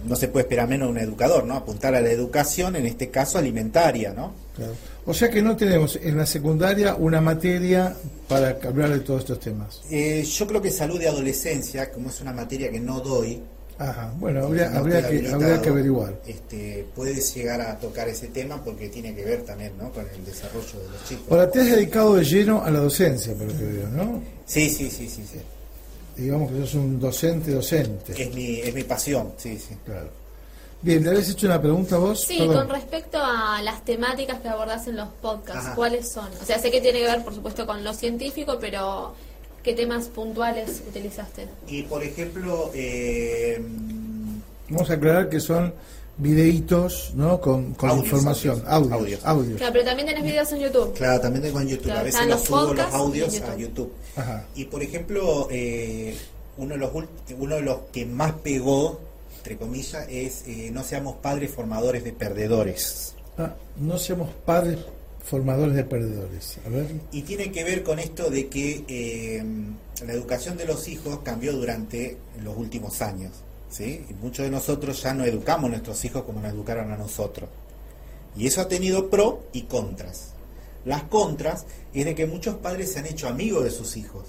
no 0.07 0.17
se 0.17 0.29
puede 0.29 0.45
esperar 0.45 0.69
menos 0.69 0.89
de 0.89 0.93
un 0.93 0.99
educador, 0.99 1.45
¿no? 1.45 1.55
Apuntar 1.55 1.95
a 1.95 2.01
la 2.01 2.11
educación, 2.11 2.77
en 2.77 2.87
este 2.87 3.11
caso 3.11 3.39
alimentaria, 3.39 4.13
¿no? 4.13 4.33
Claro. 4.57 4.73
O 5.07 5.13
sea 5.13 5.29
que 5.29 5.43
no 5.43 5.57
tenemos 5.57 5.97
en 5.97 6.17
la 6.17 6.25
secundaria 6.25 6.95
una 6.95 7.21
materia 7.21 7.95
para 8.29 8.59
hablar 8.63 8.91
de 8.91 9.01
todos 9.01 9.21
estos 9.21 9.41
temas. 9.41 9.83
Eh, 9.91 10.25
yo 10.25 10.47
creo 10.47 10.63
que 10.63 10.71
salud 10.71 10.99
de 10.99 11.09
adolescencia, 11.09 11.93
como 11.93 12.09
es 12.09 12.21
una 12.21 12.33
materia 12.33 12.71
que 12.71 12.81
no 12.81 13.01
doy, 13.01 13.43
Ajá, 13.77 14.13
bueno, 14.19 14.45
habría, 14.45 14.71
no 14.71 14.79
habría, 14.79 15.09
que, 15.09 15.29
habría 15.29 15.61
que 15.61 15.69
averiguar. 15.69 16.21
Este, 16.27 16.87
puedes 16.95 17.35
llegar 17.35 17.61
a 17.61 17.77
tocar 17.77 18.09
ese 18.09 18.29
tema 18.29 18.63
porque 18.63 18.89
tiene 18.89 19.15
que 19.15 19.25
ver 19.25 19.43
también, 19.43 19.73
¿no? 19.77 19.91
Con 19.91 20.07
el 20.09 20.25
desarrollo 20.25 20.79
de 20.79 20.89
los 20.91 21.05
chicos. 21.09 21.27
Ahora, 21.29 21.51
te 21.51 21.61
has 21.61 21.67
dedicado 21.67 22.15
de 22.15 22.25
lleno 22.25 22.63
a 22.63 22.71
la 22.71 22.79
docencia, 22.79 23.35
por 23.35 23.49
lo 23.49 23.59
que 23.59 23.65
veo, 23.65 23.89
¿no? 23.89 24.23
Sí, 24.47 24.71
sí, 24.71 24.89
sí, 24.91 25.09
sí, 25.09 25.25
sí. 25.31 25.41
Digamos 26.17 26.53
que 26.53 26.61
sos 26.61 26.75
un 26.75 27.01
docente 27.01 27.51
docente. 27.51 28.13
Es 28.17 28.33
mi, 28.33 28.61
es 28.61 28.73
mi 28.73 28.85
pasión, 28.85 29.33
sí, 29.37 29.59
sí. 29.59 29.75
Claro. 29.85 30.09
Bien, 30.85 31.03
¿le 31.03 31.09
habías 31.09 31.31
hecho 31.31 31.47
una 31.47 31.61
pregunta 31.61 31.97
a 31.97 31.99
vos? 31.99 32.21
Sí, 32.21 32.37
Perdón. 32.39 32.57
con 32.57 32.69
respecto 32.77 33.19
a 33.19 33.63
las 33.63 33.83
temáticas 33.87 34.41
que 34.41 34.49
abordás 34.49 34.87
en 34.87 34.97
los 34.97 35.09
podcasts, 35.23 35.65
Ajá. 35.69 35.75
¿cuáles 35.75 36.13
son? 36.13 36.29
O 36.43 36.45
sea, 36.45 36.59
sé 36.59 36.71
que 36.71 36.83
tiene 36.83 36.99
que 37.01 37.07
ver, 37.07 37.25
por 37.25 37.35
supuesto, 37.35 37.67
con 37.67 37.83
lo 37.83 37.95
científico, 37.95 38.59
pero 38.61 39.15
¿qué 39.63 39.73
temas 39.73 40.09
puntuales 40.09 40.83
utilizaste? 40.87 41.49
Y 41.69 41.85
por 41.85 42.03
ejemplo, 42.03 42.71
eh, 42.75 43.63
Vamos 44.69 44.91
a 44.91 44.95
aclarar 44.95 45.29
que 45.29 45.41
son 45.41 45.73
videitos, 46.17 47.13
¿no? 47.15 47.41
Con, 47.41 47.75
con 47.75 47.91
Audios, 47.91 48.05
información, 48.07 48.63
audios, 48.67 49.25
audios. 49.25 49.57
Claro, 49.59 49.73
pero 49.73 49.85
también 49.85 50.09
tenés 50.09 50.23
videos 50.25 50.53
en 50.53 50.61
YouTube. 50.61 50.93
claro, 50.95 51.21
también 51.21 51.43
tengo 51.45 51.61
en 51.61 51.69
YouTube, 51.69 51.85
Claro, 51.85 52.01
a 52.01 52.03
veces 52.05 52.21
los 52.27 52.31
los 52.31 52.45
subo 52.45 52.57
los 52.59 52.67
podcasts 52.69 52.95
audios 52.95 53.35
y 53.35 53.37
a 53.39 53.41
YouTube. 53.41 53.59
YouTube. 53.59 53.93
Ajá. 54.17 54.47
Y 54.55 54.65
por 54.65 54.83
ejemplo, 54.83 55.49
eh, 55.51 56.17
uno, 56.57 56.75
de 56.75 56.79
los, 56.81 56.91
uno 57.39 57.55
de 57.57 57.63
los 57.63 57.79
que 57.93 58.07
más 58.07 58.33
pegó, 58.43 59.01
entre 59.45 59.59
comillas, 59.59 60.07
es 60.09 60.45
eh, 60.47 60.71
no 60.73 60.83
seamos 60.83 61.17
padres 61.17 61.51
formadores 61.51 62.03
de 62.03 62.15
perdedores. 62.15 63.15
Ah, 63.37 63.55
no 63.77 63.99
seamos 63.99 64.31
padres 64.47 64.79
formadores 65.23 65.75
de 65.75 65.85
perdedores. 65.85 66.57
A 66.65 66.71
ver, 66.71 66.87
Y 67.13 67.23
tiene 67.23 67.53
que 67.53 67.63
ver 67.63 67.83
con 67.83 67.99
esto 67.99 68.31
de 68.31 68.49
que 68.49 68.85
eh, 68.89 69.45
la 70.07 70.15
educación 70.15 70.57
de 70.57 70.65
los 70.65 70.89
hijos 70.89 71.19
cambió 71.23 71.53
durante 71.53 72.17
los 72.43 72.57
últimos 72.57 73.03
años. 73.03 73.33
¿sí? 73.69 74.07
Y 74.09 74.15
muchos 74.15 74.47
de 74.47 74.51
nosotros 74.51 75.03
ya 75.03 75.13
no 75.13 75.25
educamos 75.25 75.67
a 75.67 75.73
nuestros 75.73 76.03
hijos 76.07 76.23
como 76.23 76.41
nos 76.41 76.51
educaron 76.51 76.91
a 76.91 76.97
nosotros. 76.97 77.51
Y 78.39 78.47
eso 78.47 78.63
ha 78.63 78.69
tenido 78.69 79.11
pro 79.11 79.43
y 79.53 79.65
contras. 79.65 80.31
Las 80.87 81.03
contras 81.03 81.67
es 81.93 82.07
de 82.07 82.15
que 82.15 82.27
muchos 82.27 82.55
padres 82.55 82.93
se 82.93 83.01
han 83.01 83.07
hecho 83.07 83.29
amigos 83.29 83.65
de 83.65 83.71
sus 83.71 83.99
hijos. 83.99 84.25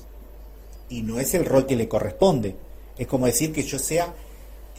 Y 0.90 1.04
no 1.04 1.22
es 1.22 1.34
el 1.36 1.46
rol 1.46 1.66
que 1.66 1.78
le 1.78 1.88
corresponde. 1.88 2.58
Es 2.98 3.08
como 3.08 3.28
decir 3.28 3.54
que 3.54 3.64
yo 3.64 3.80
sea 3.80 4.14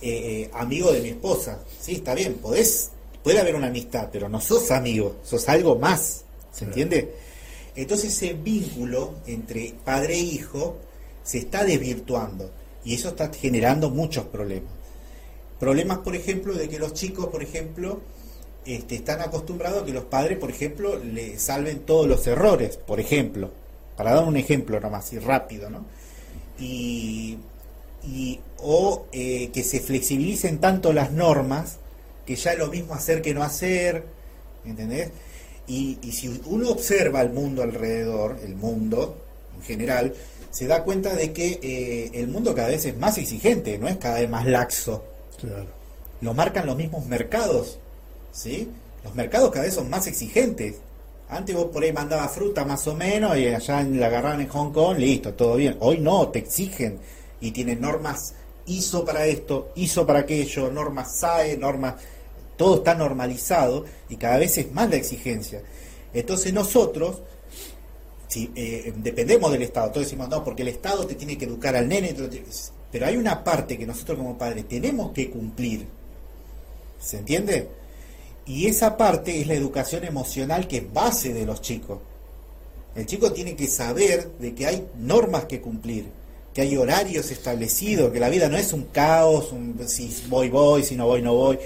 eh, 0.03 0.43
eh, 0.43 0.51
amigo 0.53 0.93
de 0.93 1.01
mi 1.01 1.09
esposa. 1.11 1.61
Sí, 1.81 1.97
está 1.97 2.15
bien, 2.15 2.35
podés, 2.35 2.91
puede 3.23 3.41
haber 3.41 3.55
una 3.55 3.69
amistad, 3.69 4.09
pero 4.13 4.29
no 4.29 4.41
sos 4.41 4.71
amigo, 4.71 5.17
sos 5.25 5.49
algo 5.49 5.77
más. 5.77 6.25
¿Se 6.53 6.65
entiende? 6.65 7.15
Entonces 7.75 8.15
ese 8.15 8.33
vínculo 8.33 9.17
entre 9.27 9.75
padre 9.85 10.15
e 10.15 10.21
hijo 10.21 10.77
se 11.23 11.39
está 11.39 11.65
desvirtuando 11.65 12.51
y 12.85 12.95
eso 12.95 13.11
está 13.11 13.31
generando 13.33 13.91
muchos 13.91 14.25
problemas. 14.27 14.71
Problemas, 15.61 15.99
por 15.99 16.15
ejemplo, 16.15 16.55
de 16.55 16.69
que 16.69 16.79
los 16.79 16.95
chicos, 16.95 17.27
por 17.27 17.43
ejemplo, 17.43 18.01
este, 18.65 18.97
están 18.97 19.21
acostumbrados 19.21 19.83
a 19.83 19.87
que 19.87 19.93
los 19.93 20.05
padres, 20.05 20.39
por 20.39 20.51
ejemplo, 20.51 20.99
le 20.99 21.39
salven 21.39 21.81
todos 21.81 22.07
los 22.07 22.27
errores, 22.27 22.77
por 22.77 23.01
ejemplo, 23.01 23.51
para 23.97 24.15
dar 24.15 24.25
un 24.25 24.37
ejemplo 24.37 24.81
nomás 24.81 25.13
y 25.13 25.19
rápido, 25.19 25.71
¿no? 25.71 25.85
Y, 26.59 27.39
y- 28.07 28.41
o 28.59 29.07
eh, 29.13 29.51
que 29.53 29.63
se 29.63 29.81
flexibilicen 29.81 30.59
tanto 30.59 30.93
las 30.93 31.13
normas 31.13 31.77
que 32.25 32.37
ya 32.37 32.53
es 32.53 32.59
lo 32.59 32.69
mismo 32.69 32.95
hacer 32.95 33.23
que 33.23 33.35
no 33.35 33.43
hacer, 33.43 34.05
¿entendés? 34.65 35.11
Y, 35.69 35.99
y 36.03 36.13
si 36.13 36.41
uno 36.47 36.71
observa 36.71 37.21
el 37.23 37.31
mundo 37.31 37.63
alrededor, 37.63 38.39
el 38.45 38.55
mundo 38.57 39.17
en 39.57 39.63
general, 39.63 40.15
se 40.51 40.67
da 40.67 40.83
cuenta 40.85 41.15
de 41.15 41.33
que 41.33 41.59
eh, 41.63 42.11
el 42.15 42.29
mundo 42.29 42.55
cada 42.55 42.69
vez 42.69 42.85
es 42.87 42.97
más 42.97 43.19
exigente, 43.19 43.79
no 43.79 43.89
es 43.89 43.97
cada 43.99 44.21
vez 44.21 44.29
más 44.31 44.47
laxo. 44.47 45.05
claro. 45.41 45.67
Lo 46.23 46.33
marcan 46.33 46.65
los 46.67 46.77
mismos 46.77 47.05
mercados, 47.07 47.79
¿sí? 48.33 48.69
Los 49.05 49.15
mercados 49.15 49.51
cada 49.51 49.67
vez 49.67 49.75
son 49.75 49.91
más 49.91 50.07
exigentes. 50.07 50.77
Antes 51.29 51.55
vos 51.55 51.67
por 51.67 51.83
ahí 51.83 51.93
mandabas 51.93 52.33
fruta 52.33 52.65
más 52.65 52.87
o 52.87 52.95
menos 52.95 53.37
y 53.37 53.47
allá 53.49 53.81
en- 53.83 54.01
la 54.01 54.07
agarraban 54.07 54.41
en 54.41 54.49
Hong 54.49 54.73
Kong, 54.73 54.97
listo, 54.99 55.35
todo 55.35 55.57
bien. 55.57 55.77
Hoy 55.81 55.99
no, 55.99 56.29
te 56.29 56.39
exigen 56.39 56.99
y 57.41 57.51
tienen 57.51 57.81
normas 57.81 58.35
ISO 58.67 59.05
para 59.05 59.27
esto, 59.27 59.71
ISO 59.77 60.07
para 60.07 60.21
aquello, 60.21 60.71
normas 60.71 61.19
SAE, 61.19 61.57
normas 61.57 61.95
todo 62.57 62.77
está 62.77 62.95
normalizado 62.95 63.85
y 64.09 64.17
cada 64.17 64.39
vez 64.39 64.57
es 64.59 64.73
más 64.73 64.89
la 64.89 64.97
exigencia. 64.97 65.63
Entonces 66.15 66.53
nosotros, 66.53 67.21
si 68.29 68.51
eh, 68.57 68.93
dependemos 68.97 69.53
del 69.53 69.63
Estado, 69.63 69.91
todos 69.91 70.07
decimos, 70.07 70.29
no, 70.29 70.43
porque 70.43 70.63
el 70.63 70.69
Estado 70.69 71.07
te 71.07 71.15
tiene 71.15 71.37
que 71.37 71.45
educar 71.45 71.77
al 71.77 71.87
nene, 71.89 72.13
tiene- 72.15 72.47
pero 72.91 73.07
hay 73.07 73.17
una 73.17 73.45
parte 73.45 73.77
que 73.77 73.87
nosotros 73.87 74.17
como 74.17 74.39
padres 74.39 74.67
tenemos 74.67 75.13
que 75.13 75.31
cumplir. 75.31 75.87
¿Se 77.01 77.19
entiende? 77.19 77.69
Y 78.47 78.67
esa 78.69 78.97
parte 78.97 79.39
es 79.41 79.47
la 79.47 79.55
educación 79.55 80.05
emocional 80.05 80.67
que 80.67 80.79
es 80.79 80.93
base 80.93 81.35
de 81.35 81.45
los 81.45 81.61
chicos. 81.61 81.99
El 82.95 83.05
chico 83.05 83.33
tiene 83.33 83.55
que 83.55 83.67
saber 83.67 84.31
de 84.39 84.55
que 84.55 84.67
hay 84.67 84.87
normas 84.99 85.45
que 85.45 85.61
cumplir, 85.61 86.07
que 86.57 86.63
hay 86.63 86.75
horarios 86.79 87.31
establecidos, 87.31 88.11
que 88.13 88.19
la 88.19 88.31
vida 88.31 88.49
no 88.49 88.57
es 88.57 88.73
un 88.73 88.85
caos, 88.85 89.53
un 89.53 89.79
si 89.87 90.25
voy, 90.29 90.49
voy, 90.49 90.83
si 90.83 90.97
no 90.97 91.07
voy, 91.07 91.21
no 91.21 91.35
voy. 91.35 91.59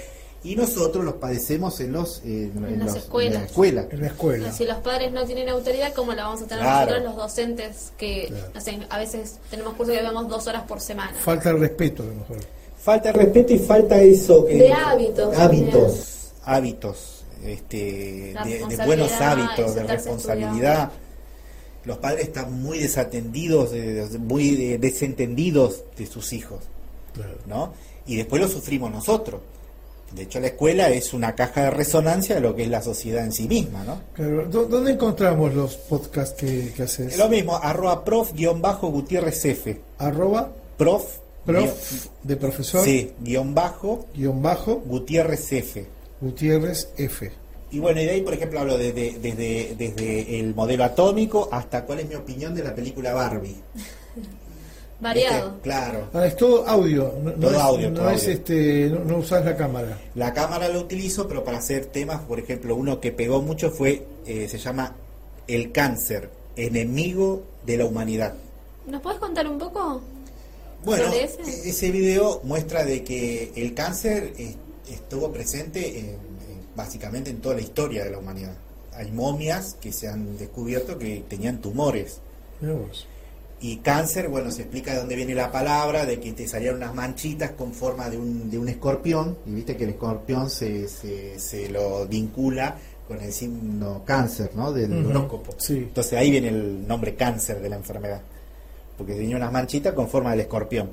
Y 0.43 0.57
nosotros 0.57 1.05
los 1.05 1.13
padecemos 1.13 1.79
en 1.79 1.93
los 1.93 2.21
en, 2.25 2.51
En 2.67 2.79
las 2.79 2.87
los- 2.89 2.97
escuelas. 2.97 3.39
la 3.39 3.45
escuela. 3.45 3.87
En 3.89 4.01
la 4.01 4.07
escuela. 4.07 4.51
Si 4.51 4.65
los 4.65 4.77
padres 4.79 5.13
no 5.13 5.23
tienen 5.25 5.47
autoridad, 5.47 5.93
¿cómo 5.93 6.11
la 6.13 6.23
vamos 6.25 6.41
a 6.41 6.45
tener 6.47 6.63
Claro. 6.65 6.91
nosotros 6.91 7.03
los 7.05 7.15
docentes 7.15 7.93
que, 7.97 8.25
Claro. 8.27 8.47
no 8.53 8.59
sé, 8.59 8.79
a 8.89 8.97
veces 8.97 9.37
tenemos 9.49 9.75
cursos 9.75 9.95
que 9.95 10.01
vemos 10.03 10.27
dos 10.27 10.45
horas 10.47 10.63
por 10.63 10.81
semana? 10.81 11.13
Falta 11.23 11.51
el 11.51 11.59
respeto, 11.61 12.03
a 12.03 12.07
lo 12.07 12.15
mejor. 12.15 12.37
Falta 12.77 13.13
de 13.13 13.17
respeto 13.19 13.53
y 13.53 13.59
falta 13.59 14.01
eso. 14.01 14.45
eh, 14.49 14.57
De 14.57 14.73
hábitos 14.73 15.37
Hábitos. 15.37 16.31
Hábitos. 16.43 17.23
Este, 17.45 18.33
de, 18.43 18.77
buenos 18.85 19.11
el 19.13 19.23
hábitos, 19.23 19.73
de 19.75 19.83
responsabilidad. 19.83 20.91
Los 21.85 21.97
padres 21.97 22.27
están 22.27 22.61
muy 22.61 22.79
desatendidos, 22.79 23.71
de- 23.71 24.07
de- 24.07 24.17
muy 24.19 24.49
eh, 24.73 24.77
desentendidos 24.77 25.83
de 25.97 26.05
sus 26.05 26.33
hijos. 26.33 26.59
Claro. 27.13 27.35
¿no? 27.47 27.73
Y 28.07 28.15
después 28.17 28.41
lo 28.41 28.47
sufrimos 28.47 28.91
nosotros. 28.91 29.41
De 30.13 30.23
hecho, 30.23 30.39
la 30.41 30.47
escuela 30.47 30.89
es 30.89 31.13
una 31.13 31.35
caja 31.35 31.63
de 31.63 31.69
resonancia 31.71 32.35
de 32.35 32.41
lo 32.41 32.53
que 32.55 32.63
es 32.63 32.69
la 32.69 32.81
sociedad 32.81 33.23
en 33.23 33.31
sí 33.31 33.47
misma, 33.47 33.83
¿no? 33.85 34.01
Claro. 34.13 34.45
¿Dó- 34.49 34.65
¿Dónde 34.65 34.91
encontramos 34.91 35.53
los 35.53 35.75
podcasts 35.75 36.35
que, 36.37 36.73
que 36.75 36.83
haces? 36.83 37.13
Es 37.13 37.17
lo 37.17 37.29
mismo, 37.29 37.55
arroba 37.55 38.03
prof 38.03 38.33
guion 38.33 38.61
bajo 38.61 38.89
Gutiérrez 38.89 39.45
F. 39.45 39.79
Arroba 39.99 40.51
Prof, 40.77 41.17
prof 41.45 42.07
de 42.23 42.35
profesor 42.35 42.83
sí, 42.83 43.13
guion 43.21 43.53
bajo 43.55 44.05
guion 44.13 44.41
bajo 44.41 44.75
Gutiérrez 44.85 45.51
F. 45.53 45.85
Gutiérrez 46.19 46.89
F. 46.97 47.31
Y 47.71 47.79
bueno, 47.79 48.01
y 48.01 48.05
de 48.05 48.11
ahí, 48.11 48.21
por 48.21 48.33
ejemplo, 48.33 48.59
hablo 48.59 48.77
desde, 48.77 49.17
desde, 49.19 49.75
desde 49.77 50.39
el 50.39 50.53
modelo 50.53 50.83
atómico 50.83 51.47
hasta 51.51 51.85
cuál 51.85 51.99
es 51.99 52.07
mi 52.09 52.15
opinión 52.15 52.53
de 52.53 52.63
la 52.63 52.75
película 52.75 53.13
Barbie. 53.13 53.55
Variado. 54.99 55.45
¿Viste? 55.53 55.61
Claro. 55.63 56.09
Ah, 56.13 56.27
es 56.27 56.35
todo 56.35 56.67
audio, 56.67 57.13
no, 57.23 57.31
no 57.31 57.37
Todo 57.37 57.51
es, 57.55 57.57
audio, 57.61 57.89
no 57.89 57.95
todo 58.01 58.09
es 58.11 58.21
audio. 58.23 58.33
este, 58.33 58.89
no, 58.91 58.99
no 59.05 59.17
usas 59.17 59.43
la 59.45 59.57
cámara. 59.57 59.99
La 60.13 60.31
cámara 60.33 60.67
la 60.67 60.77
utilizo, 60.77 61.27
pero 61.27 61.43
para 61.43 61.57
hacer 61.57 61.87
temas, 61.87 62.21
por 62.21 62.39
ejemplo, 62.39 62.75
uno 62.75 62.99
que 62.99 63.11
pegó 63.11 63.41
mucho 63.41 63.71
fue, 63.71 64.05
eh, 64.27 64.47
se 64.47 64.59
llama 64.59 64.93
El 65.47 65.71
cáncer, 65.71 66.29
enemigo 66.55 67.41
de 67.65 67.77
la 67.77 67.85
humanidad. 67.85 68.35
¿Nos 68.85 69.01
puedes 69.01 69.19
contar 69.19 69.47
un 69.47 69.57
poco? 69.57 70.01
Bueno, 70.83 71.05
¿Sobre 71.05 71.21
e- 71.21 71.23
ese? 71.25 71.69
ese 71.69 71.91
video 71.91 72.41
muestra 72.43 72.83
de 72.85 73.03
que 73.03 73.53
el 73.55 73.73
cáncer 73.73 74.33
eh, 74.37 74.55
estuvo 74.91 75.31
presente 75.31 75.97
en- 75.99 76.05
en- 76.09 76.30
básicamente 76.75 77.29
en 77.29 77.37
toda 77.41 77.55
la 77.55 77.61
historia 77.61 78.03
de 78.03 78.11
la 78.11 78.17
humanidad. 78.19 78.53
Hay 78.93 79.11
momias 79.11 79.75
que 79.81 79.91
se 79.91 80.07
han 80.07 80.37
descubierto 80.37 80.97
que 80.97 81.23
tenían 81.27 81.59
tumores. 81.61 82.19
Y 83.63 83.77
cáncer, 83.77 84.27
bueno, 84.27 84.49
se 84.51 84.63
explica 84.63 84.91
de 84.91 84.97
dónde 84.99 85.15
viene 85.15 85.35
la 85.35 85.51
palabra, 85.51 86.05
de 86.05 86.19
que 86.19 86.33
te 86.33 86.47
salieron 86.47 86.77
unas 86.77 86.95
manchitas 86.95 87.51
con 87.51 87.73
forma 87.73 88.09
de 88.09 88.17
un, 88.17 88.49
de 88.49 88.57
un 88.57 88.67
escorpión, 88.69 89.37
y 89.45 89.51
viste 89.51 89.77
que 89.77 89.83
el 89.83 89.91
escorpión 89.91 90.49
se, 90.49 90.87
se, 90.87 91.39
se 91.39 91.69
lo 91.69 92.07
vincula 92.07 92.77
con 93.07 93.21
el 93.21 93.31
signo 93.31 94.03
cáncer, 94.05 94.51
¿no? 94.55 94.71
Del 94.73 94.91
Ujú, 94.93 95.09
horóscopo. 95.09 95.53
sí. 95.57 95.77
Entonces 95.77 96.13
ahí 96.13 96.31
viene 96.31 96.47
el 96.47 96.87
nombre 96.87 97.13
cáncer 97.15 97.61
de 97.61 97.69
la 97.69 97.75
enfermedad, 97.75 98.21
porque 98.97 99.13
tenía 99.13 99.35
unas 99.37 99.51
manchitas 99.51 99.93
con 99.93 100.09
forma 100.09 100.31
del 100.31 100.41
escorpión. 100.41 100.89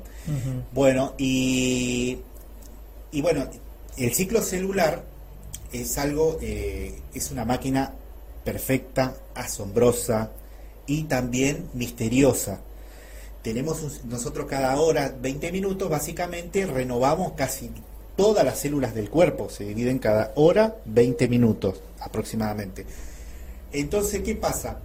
Bueno, 0.71 1.13
y, 1.17 2.19
y 3.11 3.21
bueno, 3.21 3.47
el 3.97 4.13
ciclo 4.13 4.43
celular 4.43 5.03
es 5.71 5.97
algo, 5.97 6.37
eh, 6.41 6.99
es 7.13 7.31
una 7.31 7.45
máquina 7.45 7.93
perfecta, 8.43 9.15
asombrosa 9.35 10.31
y 10.87 11.03
también 11.03 11.69
misteriosa. 11.73 12.61
Tenemos 13.43 13.81
un- 13.83 14.09
nosotros 14.09 14.47
cada 14.47 14.79
hora, 14.79 15.13
20 15.21 15.51
minutos, 15.51 15.89
básicamente 15.89 16.65
renovamos 16.65 17.33
casi 17.33 17.69
todas 18.15 18.43
las 18.43 18.59
células 18.59 18.93
del 18.93 19.09
cuerpo, 19.09 19.49
se 19.49 19.65
dividen 19.65 19.99
cada 19.99 20.33
hora 20.35 20.75
20 20.85 21.27
minutos 21.27 21.81
aproximadamente. 21.99 22.85
Entonces, 23.71 24.21
¿qué 24.23 24.35
pasa? 24.35 24.79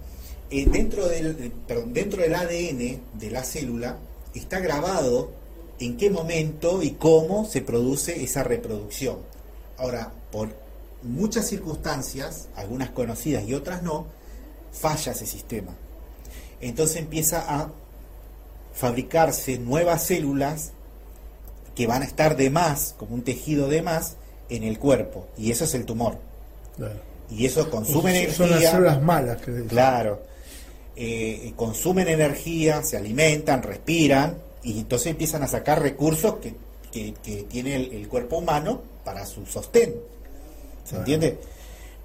Eh, 0.51 0.67
dentro, 0.69 1.07
del, 1.07 1.51
eh, 1.67 1.83
dentro 1.87 2.21
del 2.21 2.35
ADN 2.35 2.99
de 3.13 3.31
la 3.31 3.43
célula 3.43 3.97
está 4.35 4.59
grabado 4.59 5.31
en 5.79 5.97
qué 5.97 6.09
momento 6.09 6.83
y 6.83 6.91
cómo 6.91 7.45
se 7.45 7.61
produce 7.61 8.23
esa 8.23 8.43
reproducción. 8.43 9.17
Ahora, 9.77 10.13
por 10.31 10.49
muchas 11.03 11.47
circunstancias, 11.47 12.47
algunas 12.55 12.89
conocidas 12.89 13.43
y 13.47 13.53
otras 13.53 13.83
no, 13.83 14.05
falla 14.71 15.11
ese 15.11 15.25
sistema. 15.25 15.71
Entonces 16.61 16.97
empieza 16.97 17.45
a 17.47 17.71
fabricarse 18.73 19.57
nuevas 19.57 20.03
células 20.03 20.71
que 21.75 21.87
van 21.87 22.01
a 22.01 22.05
estar 22.05 22.35
de 22.37 22.49
más, 22.49 22.95
como 22.97 23.15
un 23.15 23.23
tejido 23.23 23.67
de 23.67 23.81
más, 23.81 24.15
en 24.49 24.63
el 24.63 24.79
cuerpo. 24.79 25.27
Y 25.37 25.51
eso 25.51 25.63
es 25.65 25.73
el 25.73 25.85
tumor. 25.85 26.17
Claro. 26.77 26.95
Y 27.29 27.45
eso 27.45 27.69
consume 27.69 28.29
Son 28.31 28.49
las 28.49 28.59
energía. 28.59 28.71
células 28.71 29.01
malas 29.01 29.41
que. 29.41 29.63
Claro. 29.65 30.21
Eh, 30.95 31.51
consumen 31.55 32.07
energía, 32.07 32.81
se 32.83 32.95
alimentan, 32.95 33.63
respiran 33.63 34.37
y 34.63 34.79
entonces 34.79 35.07
empiezan 35.07 35.43
a 35.43 35.47
sacar 35.47 35.81
recursos 35.81 36.35
que, 36.35 36.55
que- 36.91 37.13
que 37.21 37.43
tiene 37.43 37.75
el, 37.75 37.91
el 37.91 38.07
cuerpo 38.07 38.37
humano 38.37 38.81
para 39.03 39.25
su 39.25 39.45
sostén. 39.45 39.95
¿Se 40.85 40.95
entiende? 40.95 41.37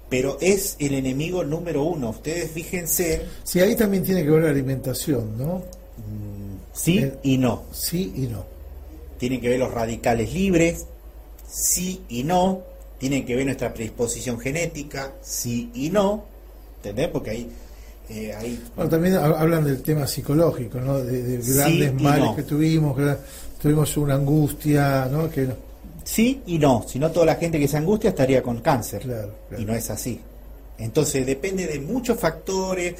Pero 0.09 0.37
es 0.41 0.75
el 0.79 0.93
enemigo 0.95 1.43
número 1.43 1.83
uno. 1.83 2.09
Ustedes 2.09 2.51
fíjense, 2.51 3.21
Sí, 3.43 3.59
ahí 3.61 3.75
también 3.75 4.03
tiene 4.03 4.23
que 4.23 4.29
ver 4.29 4.43
la 4.43 4.49
alimentación, 4.49 5.37
¿no? 5.37 5.59
mm, 5.97 6.57
sí 6.73 6.97
Eh. 6.99 7.13
y 7.23 7.37
no. 7.37 7.63
Sí 7.71 8.11
y 8.17 8.21
no. 8.27 8.43
Tienen 9.17 9.39
que 9.39 9.49
ver 9.49 9.59
los 9.59 9.71
radicales 9.73 10.33
libres, 10.33 10.85
sí 11.49 12.01
y 12.09 12.23
no. 12.23 12.61
Tienen 12.97 13.25
que 13.25 13.35
ver 13.35 13.45
nuestra 13.45 13.73
predisposición 13.73 14.39
genética, 14.39 15.13
sí 15.21 15.71
y 15.73 15.89
no. 15.89 16.25
¿Entendés? 16.77 17.07
Porque 17.09 17.29
ahí... 17.31 17.49
eh, 18.09 18.33
ahí 18.33 18.61
Bueno, 18.75 18.89
también 18.91 19.15
ha- 19.15 19.25
hablan 19.39 19.63
del 19.63 19.81
tema 19.81 20.07
psicológico, 20.07 20.79
¿no? 20.79 20.97
De, 20.99 21.37
grandes 21.37 21.93
males 22.01 22.25
no. 22.25 22.35
que 22.35 22.43
tuvimos, 22.43 22.97
que 22.97 23.15
tuvimos 23.61 23.95
una 23.97 24.15
angustia, 24.15 25.07
¿no? 25.11 25.29
Que 25.29 25.41
no- 25.43 25.70
Sí 26.03 26.41
y 26.45 26.57
no, 26.57 26.85
si 26.87 26.99
no 26.99 27.11
toda 27.11 27.25
la 27.27 27.35
gente 27.35 27.59
que 27.59 27.67
se 27.67 27.77
angustia 27.77 28.09
estaría 28.09 28.41
con 28.41 28.61
cáncer. 28.61 29.01
Claro, 29.01 29.33
claro. 29.47 29.61
Y 29.61 29.65
no 29.65 29.73
es 29.75 29.89
así. 29.89 30.19
Entonces 30.77 31.25
depende 31.25 31.67
de 31.67 31.79
muchos 31.79 32.19
factores. 32.19 32.95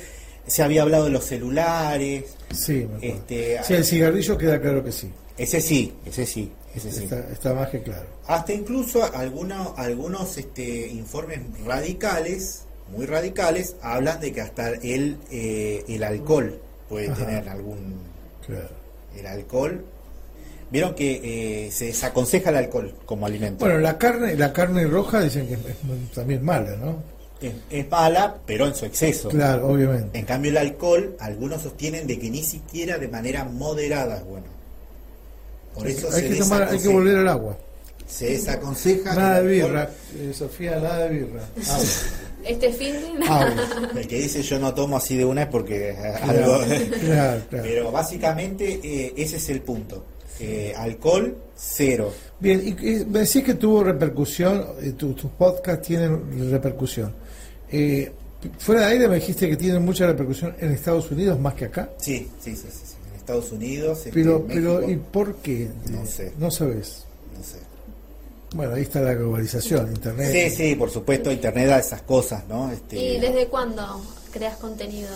Se 0.45 0.63
había 0.63 0.83
hablado 0.83 1.05
de 1.05 1.11
los 1.11 1.23
celulares. 1.25 2.25
Sí, 2.53 2.87
me. 2.99 3.07
Este, 3.07 3.63
Sí, 3.63 3.73
el 3.73 3.85
cigarrillo 3.85 4.37
queda 4.37 4.59
claro 4.59 4.83
que 4.83 4.91
sí. 4.91 5.11
Ese 5.37 5.61
sí, 5.61 5.93
ese 6.05 6.25
sí, 6.25 6.51
ese 6.75 6.91
sí. 6.91 7.03
Está, 7.05 7.19
está 7.31 7.53
más 7.53 7.69
que 7.69 7.81
claro. 7.81 8.05
Hasta 8.27 8.53
incluso 8.53 9.03
algunos, 9.15 9.77
algunos 9.77 10.37
este, 10.37 10.87
informes 10.87 11.39
radicales, 11.65 12.65
muy 12.95 13.05
radicales, 13.05 13.75
hablan 13.81 14.19
de 14.19 14.31
que 14.31 14.41
hasta 14.41 14.69
el, 14.69 15.17
eh, 15.31 15.83
el 15.87 16.03
alcohol 16.03 16.59
puede 16.89 17.09
Ajá. 17.09 17.25
tener 17.25 17.49
algún... 17.49 17.95
Claro. 18.45 18.69
El 19.17 19.25
alcohol... 19.25 19.85
Vieron 20.71 20.95
que 20.95 21.65
eh, 21.65 21.71
se 21.71 21.87
desaconseja 21.87 22.49
el 22.49 22.55
alcohol 22.55 22.95
como 23.05 23.25
alimento. 23.25 23.65
Bueno, 23.65 23.79
la 23.79 23.97
carne, 23.97 24.35
la 24.35 24.53
carne 24.53 24.85
roja 24.87 25.21
dicen 25.21 25.47
que 25.47 25.55
es, 25.55 26.11
también 26.15 26.43
mala, 26.43 26.75
¿no? 26.77 27.03
es, 27.41 27.53
es 27.69 27.89
mala, 27.89 28.37
pero 28.45 28.67
en 28.67 28.75
su 28.75 28.85
exceso. 28.85 29.29
Claro, 29.29 29.67
obviamente. 29.67 30.17
En 30.17 30.25
cambio 30.25 30.51
el 30.51 30.57
alcohol, 30.57 31.15
algunos 31.19 31.61
sostienen 31.61 32.07
de 32.07 32.19
que 32.19 32.29
ni 32.29 32.43
siquiera 32.43 32.97
de 32.97 33.07
manera 33.07 33.43
moderada 33.45 34.17
es 34.17 34.25
bueno. 34.25 34.45
Por 35.73 35.87
eso 35.87 36.07
hay 36.11 36.21
se, 36.21 36.29
que 36.29 36.35
tomar, 36.35 36.63
hay 36.63 36.79
que 36.79 36.87
volver 36.87 37.17
al 37.17 37.27
agua. 37.27 37.57
se 38.07 38.31
desaconseja 38.31 39.15
Nada 39.15 39.41
de 39.41 39.47
birra, 39.47 39.89
eh, 40.15 40.33
Sofía, 40.33 40.75
nada 40.79 41.07
de 41.07 41.09
birra. 41.09 41.45
Este 42.43 42.73
fin 42.73 42.93
de... 42.93 43.99
El 43.99 44.07
que 44.07 44.17
dice 44.17 44.41
yo 44.41 44.57
no 44.57 44.73
tomo 44.73 44.97
así 44.97 45.15
de 45.15 45.23
una 45.23 45.43
es 45.43 45.47
porque 45.49 45.95
Claro, 45.95 46.55
algo... 46.55 46.65
claro, 46.99 47.41
claro. 47.51 47.63
Pero 47.63 47.91
básicamente 47.91 48.79
eh, 48.83 49.13
ese 49.15 49.37
es 49.37 49.49
el 49.49 49.61
punto. 49.61 50.03
Eh, 50.43 50.73
alcohol, 50.75 51.35
cero. 51.55 52.11
Bien, 52.39 52.61
y, 52.65 52.69
y 52.89 53.05
me 53.05 53.19
decís 53.19 53.43
que 53.43 53.53
tuvo 53.53 53.83
repercusión, 53.83 54.65
eh, 54.81 54.91
tu- 54.97 55.13
tus 55.13 55.29
podcasts 55.31 55.85
tienen 55.87 56.49
repercusión. 56.51 57.13
Eh, 57.71 58.11
fuera 58.57 58.81
de 58.81 58.87
aire 58.93 59.07
me 59.07 59.15
dijiste 59.15 59.47
que 59.47 59.55
tienen 59.55 59.83
mucha 59.85 60.07
repercusión 60.07 60.55
en 60.59 60.71
Estados 60.71 61.11
Unidos 61.11 61.39
más 61.39 61.53
que 61.53 61.65
acá. 61.65 61.89
Sí, 61.97 62.29
sí, 62.39 62.55
sí, 62.55 62.67
sí, 62.71 62.79
sí. 62.85 62.95
En 63.11 63.15
Estados 63.19 63.51
Unidos, 63.51 63.99
este, 63.99 64.11
Pero, 64.11 64.37
en 64.37 64.47
pero 64.47 64.89
¿y 64.89 64.95
por 64.95 65.35
qué? 65.35 65.69
No 65.91 66.05
sé. 66.05 66.31
No 66.39 66.49
sabes. 66.49 67.05
no 67.37 67.43
sé. 67.43 67.57
Bueno, 68.55 68.73
ahí 68.73 68.81
está 68.81 68.99
la 69.01 69.13
globalización, 69.13 69.89
Internet. 69.93 70.31
Sí, 70.31 70.49
sí, 70.55 70.75
por 70.75 70.89
supuesto, 70.89 71.31
Internet 71.31 71.67
da 71.67 71.79
esas 71.79 72.01
cosas, 72.01 72.43
¿no? 72.49 72.71
Este, 72.71 72.97
¿Y 72.99 73.19
desde 73.19 73.45
cuándo 73.47 74.01
creas 74.33 74.57
contenido? 74.57 75.09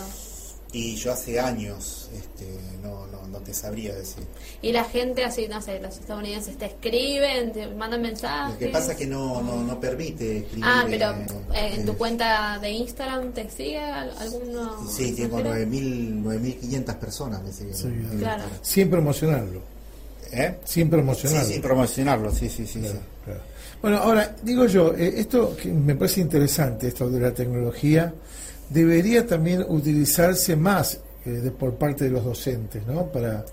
Y 0.76 0.94
yo 0.96 1.12
hace 1.12 1.40
años 1.40 2.10
este, 2.14 2.46
no, 2.82 3.06
no, 3.06 3.26
no 3.28 3.38
te 3.38 3.54
sabría 3.54 3.94
decir. 3.94 4.24
Y 4.60 4.72
la 4.72 4.84
gente 4.84 5.24
así, 5.24 5.48
no 5.48 5.60
sé, 5.62 5.80
los 5.80 5.96
estadounidenses 5.96 6.58
te 6.58 6.66
escriben, 6.66 7.52
te 7.52 7.66
mandan 7.68 8.02
mensajes. 8.02 8.52
Lo 8.54 8.58
que 8.58 8.68
pasa 8.68 8.92
es 8.92 8.98
que 8.98 9.06
no, 9.06 9.40
no, 9.42 9.62
no 9.62 9.80
permite 9.80 10.38
escribir. 10.38 10.64
Ah, 10.66 10.84
pero 10.88 11.10
eh, 11.12 11.26
eh, 11.54 11.74
en 11.76 11.86
tu 11.86 11.92
eh, 11.92 11.96
cuenta 11.96 12.58
de 12.60 12.70
Instagram 12.70 13.32
te 13.32 13.48
sigue 13.48 13.78
al- 13.78 14.16
alguno. 14.18 14.86
Sí, 14.90 15.12
tengo 15.12 15.38
extranjero? 15.38 15.70
9.000 15.70 16.22
9.500 16.24 16.94
personas 16.96 17.42
me 17.42 17.52
siguen. 17.52 17.74
Sí, 17.74 17.86
en 17.86 18.18
Claro. 18.18 18.44
Sin 18.62 18.90
promocionarlo. 18.90 19.60
¿Eh? 20.32 20.56
Sin 20.64 20.90
promocionarlo. 20.90 21.46
Sí, 21.46 21.52
sin 21.54 21.62
promocionarlo, 21.62 22.32
sí, 22.32 22.48
sí, 22.50 22.66
sí. 22.66 22.82
Bueno, 23.80 23.98
ahora, 23.98 24.34
digo 24.42 24.66
yo, 24.66 24.94
eh, 24.94 25.14
esto 25.20 25.54
que 25.56 25.68
me 25.68 25.94
parece 25.94 26.20
interesante, 26.20 26.88
esto 26.88 27.08
de 27.08 27.20
la 27.20 27.32
tecnología, 27.32 28.12
debería 28.68 29.26
también 29.26 29.64
utilizarse 29.68 30.56
más 30.56 31.00
eh, 31.24 31.50
por 31.58 31.74
parte 31.74 32.04
de 32.04 32.10
los 32.10 32.24
docentes, 32.24 32.86
¿no? 32.86 33.06
Para, 33.06 33.44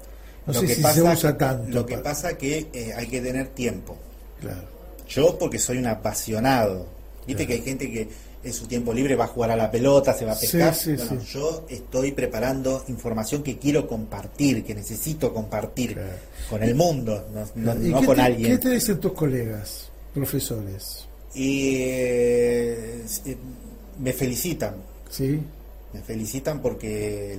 no 0.45 0.53
sé 0.53 0.67
si 0.67 0.83
se 0.83 1.01
usa 1.01 1.37
tanto. 1.37 1.69
Lo 1.69 1.85
que 1.85 1.97
pasa 1.97 2.37
que 2.37 2.67
eh, 2.73 2.93
hay 2.95 3.07
que 3.07 3.21
tener 3.21 3.47
tiempo. 3.47 3.97
Claro. 4.39 4.61
Yo 5.07 5.37
porque 5.37 5.59
soy 5.59 5.77
un 5.77 5.87
apasionado. 5.87 6.85
Viste 7.25 7.47
que 7.47 7.53
hay 7.53 7.61
gente 7.61 7.89
que 7.89 8.07
en 8.43 8.53
su 8.53 8.67
tiempo 8.67 8.93
libre 8.93 9.15
va 9.15 9.25
a 9.25 9.27
jugar 9.27 9.51
a 9.51 9.55
la 9.55 9.71
pelota, 9.71 10.13
se 10.13 10.25
va 10.25 10.33
a 10.33 10.39
pescar. 10.39 10.75
yo 11.25 11.65
estoy 11.69 12.11
preparando 12.11 12.83
información 12.89 13.41
que 13.41 13.57
quiero 13.57 13.87
compartir, 13.87 14.65
que 14.65 14.75
necesito 14.75 15.33
compartir 15.33 15.97
con 16.49 16.61
el 16.61 16.75
mundo, 16.75 17.25
no, 17.55 18.05
con 18.05 18.19
alguien. 18.19 18.51
¿Qué 18.51 18.57
te 18.57 18.69
dicen 18.71 18.99
tus 18.99 19.13
colegas, 19.13 19.89
profesores? 20.13 21.07
Y 21.33 21.75
eh, 21.77 23.05
me 23.99 24.11
felicitan. 24.11 24.92
Sí. 25.13 25.39
Me 25.93 26.01
felicitan 26.01 26.59
porque 26.59 27.37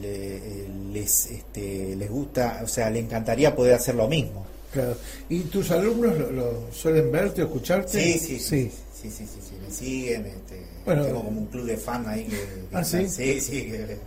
les, 0.93 1.27
este, 1.27 1.97
les 1.97 2.09
gusta, 2.09 2.61
o 2.63 2.69
sea, 2.69 2.89
le 2.89 3.01
encantaría 3.01 3.55
poder 3.57 3.75
hacer 3.75 3.97
lo 3.97 4.07
mismo. 4.07 4.47
Claro. 4.73 4.97
¿Y 5.29 5.41
tus 5.41 5.73
alumnos 5.73 6.17
lo, 6.31 6.71
suelen 6.73 7.11
verte 7.11 7.43
o 7.43 7.47
escucharte? 7.47 8.01
Sí, 8.01 8.19
sí, 8.19 8.39
sí. 8.39 8.71
Sí, 8.95 9.11
sí, 9.11 9.27
sí, 9.27 9.41
sí, 9.43 9.57
me 9.61 9.71
siguen. 9.75 10.27
Este, 10.27 10.63
bueno, 10.85 11.05
tengo 11.05 11.25
como 11.25 11.41
un 11.41 11.47
club 11.47 11.67
de 11.67 11.77
fan 11.77 12.09
ahí 12.09 12.25
que, 12.25 12.39
¿Ah, 12.73 12.85
sí? 12.85 13.09
sí, 13.09 13.41
sí, 13.41 13.65
que, 13.65 13.99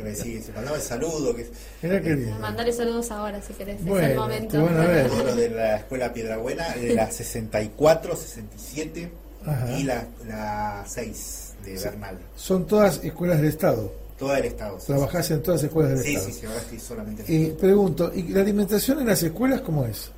me 0.00 0.14
sigue. 0.14 0.42
Se 0.42 0.52
mandaba 0.52 0.76
el 0.76 0.82
saludo. 0.82 1.34
Que, 1.34 1.46
Mira 1.82 2.02
qué 2.02 2.14
bien. 2.16 2.40
Mandarle 2.40 2.72
saludos 2.72 3.10
ahora 3.12 3.40
si 3.40 3.54
querés. 3.54 3.82
Bueno, 3.84 4.04
es 4.04 4.10
el 4.10 4.18
momento. 4.18 4.60
Bueno, 4.60 4.78
ver. 4.78 5.34
de 5.36 5.50
la 5.50 5.76
escuela 5.76 6.12
Piedrabuena, 6.12 6.74
de 6.74 6.94
la 6.94 7.10
64, 7.10 8.16
67 8.16 9.10
y 9.78 9.84
la, 9.84 10.06
la 10.26 10.84
6 10.86 11.45
de 11.72 11.78
Bernal. 11.78 12.18
Son 12.36 12.66
todas 12.66 13.02
escuelas 13.04 13.38
del 13.38 13.48
Estado. 13.48 13.92
Todas 14.18 14.36
del 14.36 14.46
Estado. 14.46 14.78
¿Trabajás 14.78 15.30
en 15.30 15.42
todas 15.42 15.60
las 15.60 15.68
escuelas 15.68 15.92
del 15.92 16.06
Estado? 16.06 16.26
Sí, 16.26 16.32
sí, 16.40 16.46
ahora 16.46 16.58
estoy 16.58 16.80
solamente 16.80 17.24
en 17.26 17.42
Y 17.42 17.50
pregunto, 17.50 18.12
¿y 18.14 18.22
la 18.24 18.40
alimentación 18.40 19.00
en 19.00 19.06
las 19.06 19.22
escuelas 19.22 19.60
cómo 19.60 19.84
es? 19.84 20.10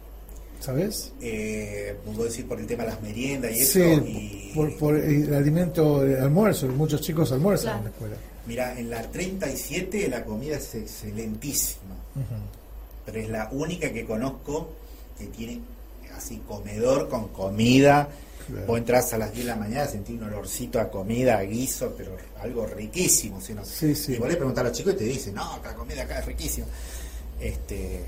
¿Sabes? 0.61 1.12
Eh, 1.20 1.96
puedo 2.04 2.24
decir 2.24 2.46
por 2.46 2.58
el 2.58 2.66
tema 2.66 2.82
de 2.84 2.90
las 2.90 3.00
meriendas 3.00 3.52
y 3.52 3.64
sí, 3.64 3.80
eso. 3.80 4.54
Por, 4.54 4.76
por, 4.76 4.96
el 4.96 5.32
alimento, 5.32 6.02
el 6.02 6.16
almuerzo, 6.16 6.66
muchos 6.68 7.00
chicos 7.00 7.30
almuerzan 7.30 7.78
en 7.78 7.84
la 7.84 7.90
escuela. 7.90 8.16
Mira, 8.46 8.78
en 8.78 8.90
la 8.90 9.02
37 9.02 10.08
la 10.08 10.24
comida 10.24 10.56
es 10.56 10.74
excelentísima, 10.74 11.94
pero 13.04 13.20
es 13.20 13.28
la 13.28 13.48
única 13.52 13.92
que 13.92 14.04
conozco 14.06 14.70
que 15.18 15.26
tiene 15.26 15.61
así 16.16 16.42
comedor 16.48 17.08
con 17.08 17.28
comida. 17.28 18.08
Vos 18.66 18.78
entras 18.78 19.12
a 19.12 19.18
las 19.18 19.32
10 19.32 19.46
de 19.46 19.52
la 19.52 19.56
mañana, 19.56 19.87
sentís 19.87 20.16
un 20.16 20.24
olorcito 20.24 20.80
a 20.80 20.90
comida, 20.90 21.38
a 21.38 21.42
guiso, 21.42 21.94
pero 21.96 22.16
algo 22.40 22.66
riquísimo. 22.66 23.40
Si 23.40 23.52
no, 23.52 23.64
sí, 23.64 23.94
sí. 23.94 24.14
Y 24.14 24.18
vos 24.18 24.28
le 24.28 24.37
preguntás 24.37 24.64
a 24.64 24.68
los 24.68 24.76
chicos 24.76 24.94
y 24.94 24.96
te 24.96 25.04
dicen, 25.04 25.34
no, 25.34 25.61
la 25.62 25.74
comida 25.74 26.02
acá 26.02 26.20
es 26.20 26.26
riquísima. 26.26 26.66
Este, 27.40 28.04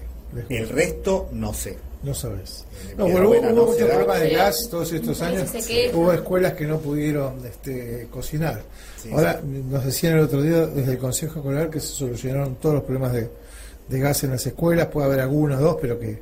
el 0.49 0.69
resto 0.69 1.29
no 1.33 1.53
sé. 1.53 1.77
No 2.03 2.15
sabes. 2.15 2.65
No, 2.97 3.09
bueno, 3.09 3.29
hubo, 3.29 3.67
muchos 3.67 3.87
problemas 3.89 4.21
de 4.21 4.31
gas 4.31 4.69
todos 4.71 4.91
estos 4.93 5.21
años. 5.21 5.51
Hubo 5.93 6.13
escuelas 6.13 6.55
que 6.55 6.67
no 6.67 6.79
pudieron 6.79 7.45
este, 7.45 8.09
cocinar. 8.11 8.63
Ahora, 9.13 9.41
nos 9.45 9.85
decían 9.85 10.15
el 10.15 10.21
otro 10.21 10.43
día 10.43 10.67
desde 10.67 10.93
el 10.93 10.99
Consejo 10.99 11.41
Escolar 11.41 11.69
que 11.69 11.81
se 11.81 11.89
solucionaron 11.89 12.57
todos 12.57 12.77
los 12.77 12.85
problemas 12.85 13.13
de, 13.13 13.29
gas 13.99 14.25
en 14.25 14.31
las 14.31 14.47
escuelas. 14.47 14.87
Puede 14.87 15.09
haber 15.09 15.21
algunas, 15.21 15.61
dos, 15.61 15.77
pero 15.81 15.99
que 15.99 16.19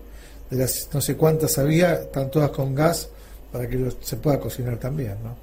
de 0.51 0.57
las 0.57 0.89
no 0.93 1.01
sé 1.01 1.17
cuántas 1.17 1.59
había, 1.59 1.95
están 1.95 2.31
todas 2.31 2.51
con 2.51 2.75
gas 2.75 3.11
para 3.53 3.69
que 3.69 3.91
se 4.01 4.17
pueda 4.17 4.39
cocinar 4.39 4.79
también. 4.79 5.17
¿no? 5.23 5.37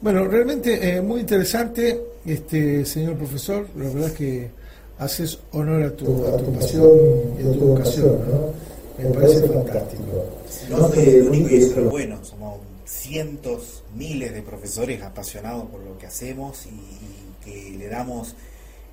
Bueno, 0.00 0.26
realmente 0.26 0.96
eh, 0.96 1.00
muy 1.00 1.20
interesante, 1.20 2.00
este 2.24 2.84
señor 2.84 3.16
profesor. 3.16 3.66
La 3.76 3.88
verdad 3.88 4.08
es 4.08 4.12
que 4.12 4.50
haces 4.98 5.38
honor 5.52 5.82
a 5.82 5.90
tu, 5.90 6.26
a 6.26 6.36
tu 6.36 6.52
pasión 6.52 6.90
y 7.38 7.46
a 7.46 7.52
tu 7.52 7.72
educación. 7.72 8.18
¿no? 8.30 8.68
Me 9.02 9.14
parece 9.14 9.48
fantástico. 9.48 10.24
No 10.70 10.88
soy 10.88 11.08
el 11.08 11.28
único 11.28 11.48
y 11.48 11.84
bueno, 11.84 12.24
somos 12.24 12.58
cientos, 12.84 13.84
miles 13.94 14.32
de 14.34 14.42
profesores 14.42 15.02
apasionados 15.02 15.66
por 15.66 15.80
lo 15.80 15.96
que 15.98 16.06
hacemos 16.06 16.66
y, 16.66 17.08
que 17.44 17.76
le 17.78 17.88
damos 17.88 18.34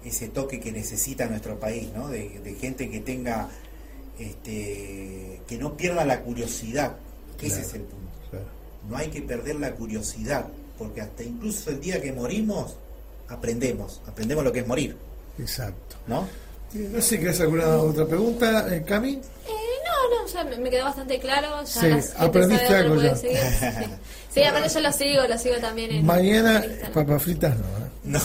ese 0.05 0.29
toque 0.29 0.59
que 0.59 0.71
necesita 0.71 1.25
nuestro 1.27 1.59
país, 1.59 1.89
¿no? 1.95 2.07
De, 2.09 2.55
gente 2.59 2.89
que 2.89 2.99
tenga, 2.99 3.49
este, 4.19 5.41
que 5.47 5.57
no 5.57 5.75
pierda 5.75 6.05
la 6.05 6.21
curiosidad. 6.21 6.95
Ese 7.41 7.61
es 7.61 7.73
el 7.73 7.81
punto. 7.81 8.04
No 8.89 8.97
hay 8.97 9.09
que 9.09 9.21
perder 9.21 9.55
la 9.55 9.71
curiosidad, 9.71 10.45
porque 10.77 11.01
hasta 11.01 11.23
incluso 11.23 11.69
el 11.69 11.79
día 11.81 12.01
que 12.01 12.11
morimos, 12.11 12.75
aprendemos, 13.27 14.01
aprendemos 14.07 14.43
lo 14.43 14.51
que 14.51 14.59
es 14.59 14.67
morir. 14.67 14.95
Exacto. 15.39 15.95
¿No? 16.07 16.27
No 16.73 17.01
sé, 17.01 17.19
¿querés 17.19 17.39
alguna 17.39 17.77
otra 17.77 18.05
pregunta, 18.05 18.73
eh, 18.75 18.83
Cami? 18.83 19.13
Eh, 19.13 19.21
no, 19.85 20.21
no, 20.21 20.27
ya 20.27 20.43
me, 20.43 20.69
quedó 20.69 20.85
bastante 20.85 21.19
claro. 21.19 21.63
Ya 21.63 22.01
sí, 22.01 22.09
aprendiste 22.17 22.75
algo 22.75 23.01
ya. 23.01 23.15
Sí, 23.15 23.29
sí, 24.29 24.43
aparte 24.43 24.69
yo 24.69 24.79
lo 24.81 24.91
sigo, 24.91 25.27
lo 25.27 25.37
sigo 25.37 25.55
también 25.57 25.91
en 25.91 26.05
Mañana, 26.05 26.63
papas 26.93 27.23
fritas 27.23 27.57
no. 27.57 27.63
¿eh? 27.63 27.84
No. 28.05 28.19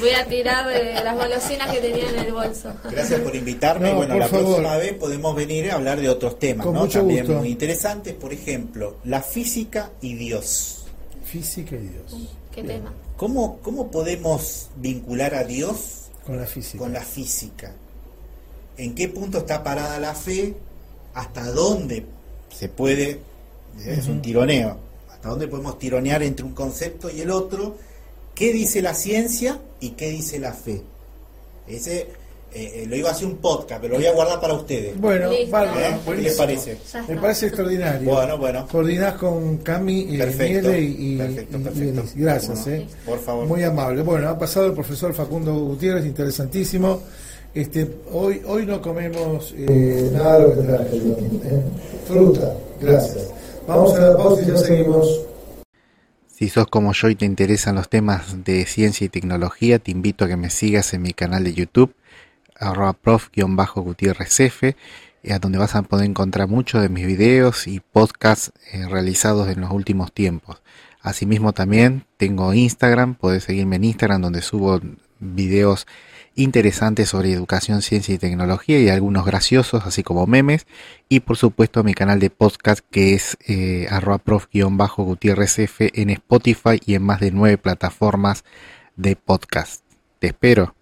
Voy 0.00 0.10
a 0.10 0.26
tirar 0.26 0.66
de 0.66 1.04
las 1.04 1.16
golosinas 1.16 1.70
que 1.70 1.80
tenía 1.80 2.10
en 2.10 2.18
el 2.18 2.32
bolso. 2.32 2.72
Gracias 2.90 3.20
por 3.20 3.34
invitarme. 3.34 3.92
bueno, 3.94 4.18
la 4.18 4.28
próxima 4.28 4.76
vez 4.76 4.94
podemos 4.94 5.36
venir 5.36 5.70
a 5.70 5.74
hablar 5.74 6.00
de 6.00 6.08
otros 6.08 6.38
temas, 6.38 6.66
¿no? 6.66 6.88
También 6.88 7.32
muy 7.32 7.48
interesantes. 7.48 8.14
Por 8.14 8.32
ejemplo, 8.32 8.96
la 9.04 9.22
física 9.22 9.90
y 10.00 10.14
Dios. 10.14 10.84
Física 11.24 11.76
y 11.76 11.88
Dios. 11.88 12.28
¿Qué 12.52 12.62
tema? 12.62 12.92
¿Cómo, 13.16 13.58
¿Cómo 13.62 13.90
podemos 13.90 14.70
vincular 14.76 15.34
a 15.34 15.44
Dios 15.44 16.04
con 16.26 16.36
la 16.38 16.46
física. 16.46 16.78
Con 16.78 16.92
la 16.92 17.02
física. 17.02 17.72
¿En 18.76 18.94
qué 18.94 19.08
punto 19.08 19.38
está 19.38 19.62
parada 19.62 20.00
la 20.00 20.14
fe? 20.14 20.54
¿Hasta 21.14 21.50
dónde 21.52 22.04
se 22.52 22.68
puede? 22.68 23.20
Es 23.84 24.08
un 24.08 24.22
tironeo. 24.22 24.78
¿Hasta 25.12 25.28
dónde 25.28 25.48
podemos 25.48 25.78
tironear 25.78 26.22
entre 26.22 26.44
un 26.44 26.54
concepto 26.54 27.10
y 27.10 27.20
el 27.20 27.30
otro? 27.30 27.76
¿Qué 28.34 28.52
dice 28.52 28.82
la 28.82 28.94
ciencia 28.94 29.58
y 29.80 29.90
qué 29.90 30.10
dice 30.10 30.38
la 30.38 30.52
fe? 30.52 30.82
Ese 31.66 32.08
eh, 32.56 32.82
eh, 32.82 32.86
lo 32.86 32.94
iba 32.94 33.08
a 33.08 33.12
hacer 33.12 33.26
un 33.26 33.38
podcast, 33.38 33.80
pero 33.80 33.94
lo 33.94 33.98
voy 33.98 34.06
a 34.06 34.12
guardar 34.12 34.40
para 34.40 34.54
ustedes. 34.54 34.96
Bueno, 35.00 35.28
vale, 35.50 35.70
¿Qué 36.04 36.14
les 36.16 36.36
parece? 36.36 36.78
Me 37.08 37.16
parece 37.16 37.46
extraordinario. 37.46 38.08
Bueno, 38.08 38.38
bueno. 38.38 38.68
Coordinás 38.70 39.14
con 39.14 39.58
Cami 39.58 40.02
y 40.02 40.18
perfecto, 40.18 40.70
y, 40.76 41.16
perfecto, 41.16 41.58
Gracias, 42.14 42.66
eh. 42.68 42.86
Por 43.04 43.18
favor. 43.18 43.46
Muy 43.46 43.64
amable. 43.64 44.02
Bueno, 44.02 44.28
ha 44.28 44.38
pasado 44.38 44.66
el 44.66 44.72
profesor 44.72 45.12
Facundo 45.12 45.52
Gutiérrez, 45.52 46.06
interesantísimo. 46.06 47.02
Este, 47.52 47.88
hoy, 48.12 48.40
hoy 48.46 48.66
no 48.66 48.80
comemos 48.80 49.54
eh, 49.56 50.10
nada 50.12 50.38
de 50.38 50.42
lo 50.44 50.54
que 50.54 50.62
traje 50.62 50.96
eh. 50.96 51.62
Fruta, 52.06 52.52
gracias. 52.80 53.30
Vamos 53.66 53.94
a 53.94 54.00
la 54.00 54.16
pausa 54.16 54.42
y 54.42 54.46
ya 54.46 54.56
seguimos. 54.56 55.20
Si 56.36 56.48
sos 56.48 56.66
como 56.66 56.92
yo 56.92 57.10
y 57.10 57.14
te 57.14 57.26
interesan 57.26 57.76
los 57.76 57.88
temas 57.88 58.42
de 58.42 58.66
ciencia 58.66 59.04
y 59.04 59.08
tecnología, 59.08 59.78
te 59.78 59.92
invito 59.92 60.24
a 60.24 60.28
que 60.28 60.36
me 60.36 60.50
sigas 60.50 60.92
en 60.92 61.02
mi 61.02 61.12
canal 61.12 61.44
de 61.44 61.54
YouTube 61.54 61.94
arroba 62.58 62.92
prof-gutierrezf, 62.92 64.74
a 65.30 65.38
donde 65.38 65.58
vas 65.58 65.76
a 65.76 65.82
poder 65.82 66.06
encontrar 66.06 66.48
muchos 66.48 66.82
de 66.82 66.88
mis 66.88 67.06
videos 67.06 67.68
y 67.68 67.78
podcasts 67.78 68.50
eh, 68.72 68.84
realizados 68.88 69.48
en 69.48 69.60
los 69.60 69.70
últimos 69.70 70.12
tiempos. 70.12 70.60
Asimismo 71.00 71.52
también 71.52 72.04
tengo 72.16 72.52
Instagram, 72.52 73.14
puedes 73.14 73.44
seguirme 73.44 73.76
en 73.76 73.84
Instagram 73.84 74.22
donde 74.22 74.42
subo 74.42 74.80
videos 75.20 75.86
interesantes 76.36 77.08
sobre 77.08 77.32
educación, 77.32 77.82
ciencia 77.82 78.14
y 78.14 78.18
tecnología 78.18 78.78
y 78.78 78.88
algunos 78.88 79.24
graciosos, 79.24 79.86
así 79.86 80.02
como 80.02 80.26
memes. 80.26 80.66
Y 81.08 81.20
por 81.20 81.36
supuesto 81.36 81.84
mi 81.84 81.94
canal 81.94 82.20
de 82.20 82.30
podcast 82.30 82.84
que 82.90 83.14
es 83.14 83.36
eh, 83.46 83.88
prof-gutierrezf 84.24 85.80
en 85.80 86.10
Spotify 86.10 86.80
y 86.84 86.94
en 86.94 87.02
más 87.02 87.20
de 87.20 87.30
nueve 87.30 87.58
plataformas 87.58 88.44
de 88.96 89.16
podcast. 89.16 89.84
Te 90.18 90.28
espero. 90.28 90.74